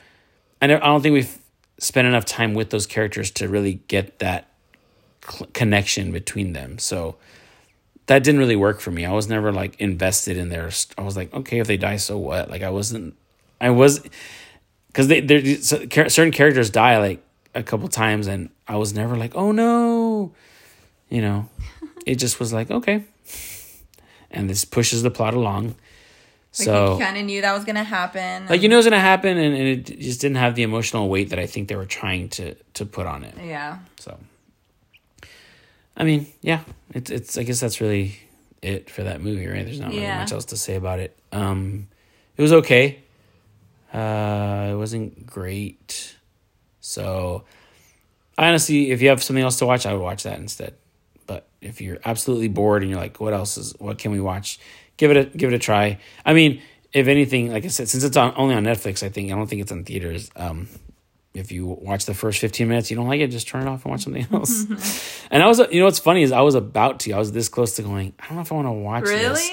I 0.61 0.67
never 0.67 0.83
I 0.83 0.87
don't 0.87 1.03
think 1.03 1.13
we've 1.13 1.39
spent 1.79 2.09
enough 2.09 2.25
time 2.25 2.55
with 2.55 2.71
those 2.71 2.87
characters 2.87 3.31
to 3.33 3.49
really 3.49 3.75
get 3.89 4.19
that 4.21 4.49
cl- 5.27 5.49
connection 5.53 6.13
between 6.13 6.55
them. 6.55 6.79
So 6.79 7.17
that 8.07 8.25
didn't 8.25 8.41
really 8.41 8.57
work 8.57 8.81
for 8.81 8.91
me. 8.91 9.05
I 9.05 9.13
was 9.13 9.29
never 9.29 9.53
like 9.53 9.81
invested 9.81 10.37
in 10.37 10.49
their 10.49 10.71
st- 10.71 10.99
I 10.99 11.03
was 11.03 11.17
like, 11.17 11.33
okay, 11.33 11.59
if 11.61 11.67
they 11.67 11.77
die 11.77 11.97
so 11.97 12.19
what? 12.19 12.51
Like 12.51 12.63
I 12.63 12.71
wasn't 12.71 13.15
I 13.61 13.71
was 13.71 14.03
cuz 14.93 15.07
they 15.09 15.21
there 15.21 15.45
so, 15.57 15.87
certain 16.09 16.33
characters 16.33 16.71
die 16.71 16.99
like 16.99 17.23
a 17.55 17.63
couple 17.63 17.89
times 17.89 18.27
and 18.27 18.51
I 18.67 18.77
was 18.77 18.93
never 18.95 19.17
like, 19.17 19.35
"Oh 19.35 19.53
no." 19.53 20.33
You 21.09 21.23
know. 21.23 21.49
It 22.05 22.17
just 22.17 22.41
was 22.41 22.53
like, 22.53 22.69
okay. 22.69 23.05
And 24.33 24.51
this 24.51 24.65
pushes 24.65 25.05
the 25.05 25.11
plot 25.11 25.35
along. 25.35 25.67
like 25.67 25.75
so 26.51 26.95
you 26.99 27.05
kind 27.05 27.17
of 27.17 27.25
knew 27.25 27.41
that 27.43 27.53
was 27.55 27.65
gonna 27.65 27.85
happen. 27.85 28.47
like 28.49 28.61
you 28.61 28.69
know 28.69 28.79
it's 28.79 28.87
gonna 28.87 28.99
happen 28.99 29.39
and, 29.39 29.55
and 29.55 29.69
it 29.69 30.01
just 30.01 30.21
didn't 30.21 30.37
have 30.37 30.55
the 30.57 30.63
emotional 30.65 31.09
weight 31.09 31.31
that 31.31 31.39
i 31.39 31.47
think 31.47 31.69
they 31.69 31.77
were 31.77 31.87
trying 31.87 32.29
to 32.29 32.55
to 32.75 32.85
put 32.85 33.07
on 33.07 33.23
it 33.25 33.35
yeah. 33.43 33.79
so 33.99 34.19
i 36.03 36.05
mean 36.05 36.27
yeah 36.41 36.61
it's 36.95 37.11
it's 37.11 37.39
i 37.39 37.43
guess 37.43 37.61
that's 37.61 37.81
really 37.81 38.19
it 38.63 38.89
for 38.89 39.03
that 39.03 39.21
movie 39.21 39.47
right? 39.47 39.65
There's 39.65 39.81
not 39.81 39.91
really 39.91 40.03
much 40.07 40.33
else 40.33 40.47
to 40.47 40.57
say 40.57 40.77
about 40.77 41.01
it. 41.01 41.19
Um 41.33 41.89
it 42.37 42.43
was 42.43 42.53
okay. 42.53 43.01
Uh 43.93 44.71
it 44.73 44.77
wasn't 44.77 45.27
great. 45.27 46.17
So 46.81 47.43
I 48.39 48.49
honestly 48.49 48.91
if 48.93 49.03
you 49.03 49.09
have 49.09 49.23
something 49.23 49.43
else 49.43 49.59
to 49.59 49.67
watch 49.67 49.85
i 49.85 49.93
would 49.93 50.03
watch 50.03 50.23
that 50.23 50.39
instead. 50.39 50.75
But 51.27 51.49
if 51.61 51.81
you're 51.81 51.99
absolutely 52.05 52.49
bored 52.49 52.83
and 52.83 52.91
you're 52.91 53.01
like 53.01 53.19
what 53.21 53.33
else 53.33 53.59
is 53.59 53.75
what 53.79 53.99
can 53.99 54.13
we 54.13 54.21
watch? 54.21 54.61
Give 54.97 55.11
it 55.11 55.17
a 55.17 55.25
give 55.37 55.53
it 55.53 55.57
a 55.57 55.59
try. 55.59 55.99
I 56.25 56.33
mean 56.33 56.63
if 56.93 57.09
anything 57.09 57.51
like 57.51 57.65
i 57.65 57.69
said 57.69 57.89
since 57.89 58.05
it's 58.05 58.17
on 58.17 58.35
only 58.37 58.55
on 58.55 58.63
netflix 58.65 59.03
i 59.03 59.09
think 59.09 59.33
i 59.33 59.35
don't 59.35 59.47
think 59.47 59.63
it's 59.63 59.73
on 59.73 59.83
theaters 59.83 60.31
um 60.37 60.69
if 61.35 61.51
you 61.51 61.67
watch 61.67 62.05
the 62.05 62.15
first 62.15 62.41
15 62.41 62.69
minutes 62.69 62.91
you 62.91 62.97
don't 62.97 63.09
like 63.09 63.21
it 63.21 63.29
just 63.29 63.49
turn 63.49 63.63
it 63.63 63.69
off 63.69 63.85
and 63.85 63.91
watch 63.93 64.03
something 64.03 64.27
else 64.33 64.67
and 65.31 65.43
i 65.43 65.47
was 65.47 65.59
you 65.71 65.79
know 65.81 65.87
what's 65.87 65.99
funny 65.99 66.23
is 66.23 66.31
i 66.33 66.41
was 66.43 66.55
about 66.55 67.01
to 67.01 67.13
i 67.13 67.19
was 67.19 67.33
this 67.33 67.49
close 67.49 67.75
to 67.77 67.83
going 67.83 68.13
i 68.21 68.27
don't 68.27 68.37
know 68.37 68.43
if 68.43 68.53
i 68.53 68.55
want 68.55 68.67
to 68.69 68.73
watch 68.73 69.05
this 69.05 69.51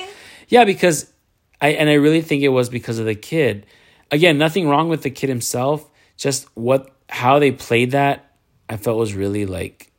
yeah, 0.49 0.63
because 0.65 1.13
I 1.61 1.69
and 1.69 1.87
I 1.89 1.93
really 1.93 2.21
think 2.21 2.41
it 2.41 2.49
was 2.49 2.69
because 2.69 2.97
of 2.97 3.05
the 3.05 3.13
kid. 3.13 3.67
Again, 4.09 4.39
nothing 4.39 4.67
wrong 4.67 4.89
with 4.89 5.03
the 5.03 5.11
kid 5.11 5.29
himself. 5.29 5.87
Just 6.17 6.47
what 6.55 6.89
how 7.07 7.37
they 7.37 7.51
played 7.51 7.91
that, 7.91 8.31
I 8.67 8.77
felt 8.77 8.97
was 8.97 9.13
really 9.13 9.45
like 9.45 9.91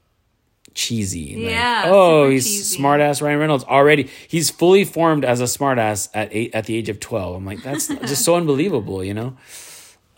cheesy. 0.74 1.36
Like, 1.36 1.52
Yeah, 1.52 1.84
oh, 1.86 2.24
super 2.24 2.32
he's 2.32 2.44
cheesy. 2.46 2.76
smart 2.78 3.00
ass 3.00 3.22
Ryan 3.22 3.38
Reynolds 3.38 3.62
already. 3.62 4.10
He's 4.26 4.50
fully 4.50 4.84
formed 4.84 5.24
as 5.24 5.40
a 5.40 5.46
smart 5.46 5.78
ass 5.78 6.08
at 6.14 6.30
eight, 6.32 6.52
at 6.52 6.64
the 6.64 6.74
age 6.74 6.88
of 6.88 6.98
twelve. 6.98 7.36
I'm 7.36 7.44
like, 7.46 7.62
that's 7.62 7.86
just 8.10 8.24
so 8.24 8.34
unbelievable, 8.34 9.04
you 9.04 9.14
know. 9.14 9.36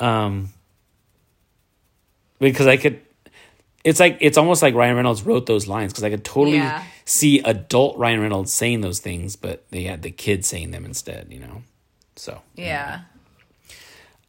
Um, 0.01 0.49
because 2.51 2.67
I 2.67 2.77
could. 2.77 3.01
It's 3.85 3.99
like 3.99 4.19
it's 4.21 4.39
almost 4.39 4.63
like 4.63 4.75
Ryan 4.75 4.97
Reynolds 4.97 5.23
wrote 5.23 5.47
those 5.47 5.67
lines 5.67 5.93
because 5.93 6.05
I 6.05 6.11
could 6.11 6.25
totally 6.25 6.59
Yeah. 6.59 6.85
see 7.05 7.41
adult 7.41 7.97
Ryan 7.99 8.21
Reynolds 8.21 8.53
saying 8.53 8.81
those 8.81 9.01
things, 9.01 9.35
but 9.35 9.69
they 9.71 9.83
had 9.85 10.03
the 10.03 10.11
kid 10.11 10.45
saying 10.45 10.71
them 10.71 10.85
instead, 10.85 11.29
you 11.31 11.41
know. 11.41 11.63
So, 12.15 12.43
Yeah. 12.55 13.01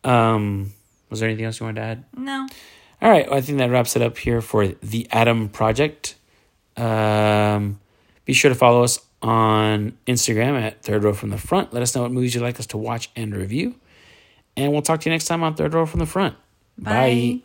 um, 0.04 0.74
was 1.10 1.20
there 1.20 1.30
anything 1.30 1.46
else 1.46 1.60
you 1.60 1.66
wanted 1.66 1.82
to 1.82 1.86
add? 1.88 2.04
No. 2.18 2.48
All 3.02 3.10
right, 3.12 3.28
well, 3.30 3.38
I 3.38 3.42
think 3.42 3.58
that 3.60 3.70
wraps 3.70 3.96
it 3.96 4.02
up 4.02 4.18
here 4.18 4.42
for 4.42 4.68
the 4.68 5.08
Adam 5.12 5.50
Project. 5.50 6.16
Um, 6.78 7.80
be 8.26 8.34
sure 8.34 8.50
to 8.50 8.56
follow 8.56 8.84
us 8.84 9.00
on 9.22 9.96
Instagram 10.08 10.60
at 10.60 10.82
Third 10.82 11.04
Row 11.04 11.14
from 11.14 11.30
the 11.30 11.38
Front. 11.38 11.74
Let 11.74 11.84
us 11.84 11.94
know 11.96 12.02
what 12.04 12.12
movies 12.12 12.34
you'd 12.34 12.42
like 12.42 12.60
us 12.60 12.66
to 12.68 12.78
watch 12.78 13.10
and 13.16 13.36
review. 13.36 13.76
And 14.58 14.72
we'll 14.72 14.82
talk 14.82 15.02
to 15.02 15.10
you 15.10 15.14
next 15.14 15.26
time 15.26 15.44
on 15.44 15.54
Third 15.56 15.74
Row 15.74 15.86
from 15.86 16.00
the 16.00 16.06
Front. 16.06 16.36
Bye. 16.78 17.42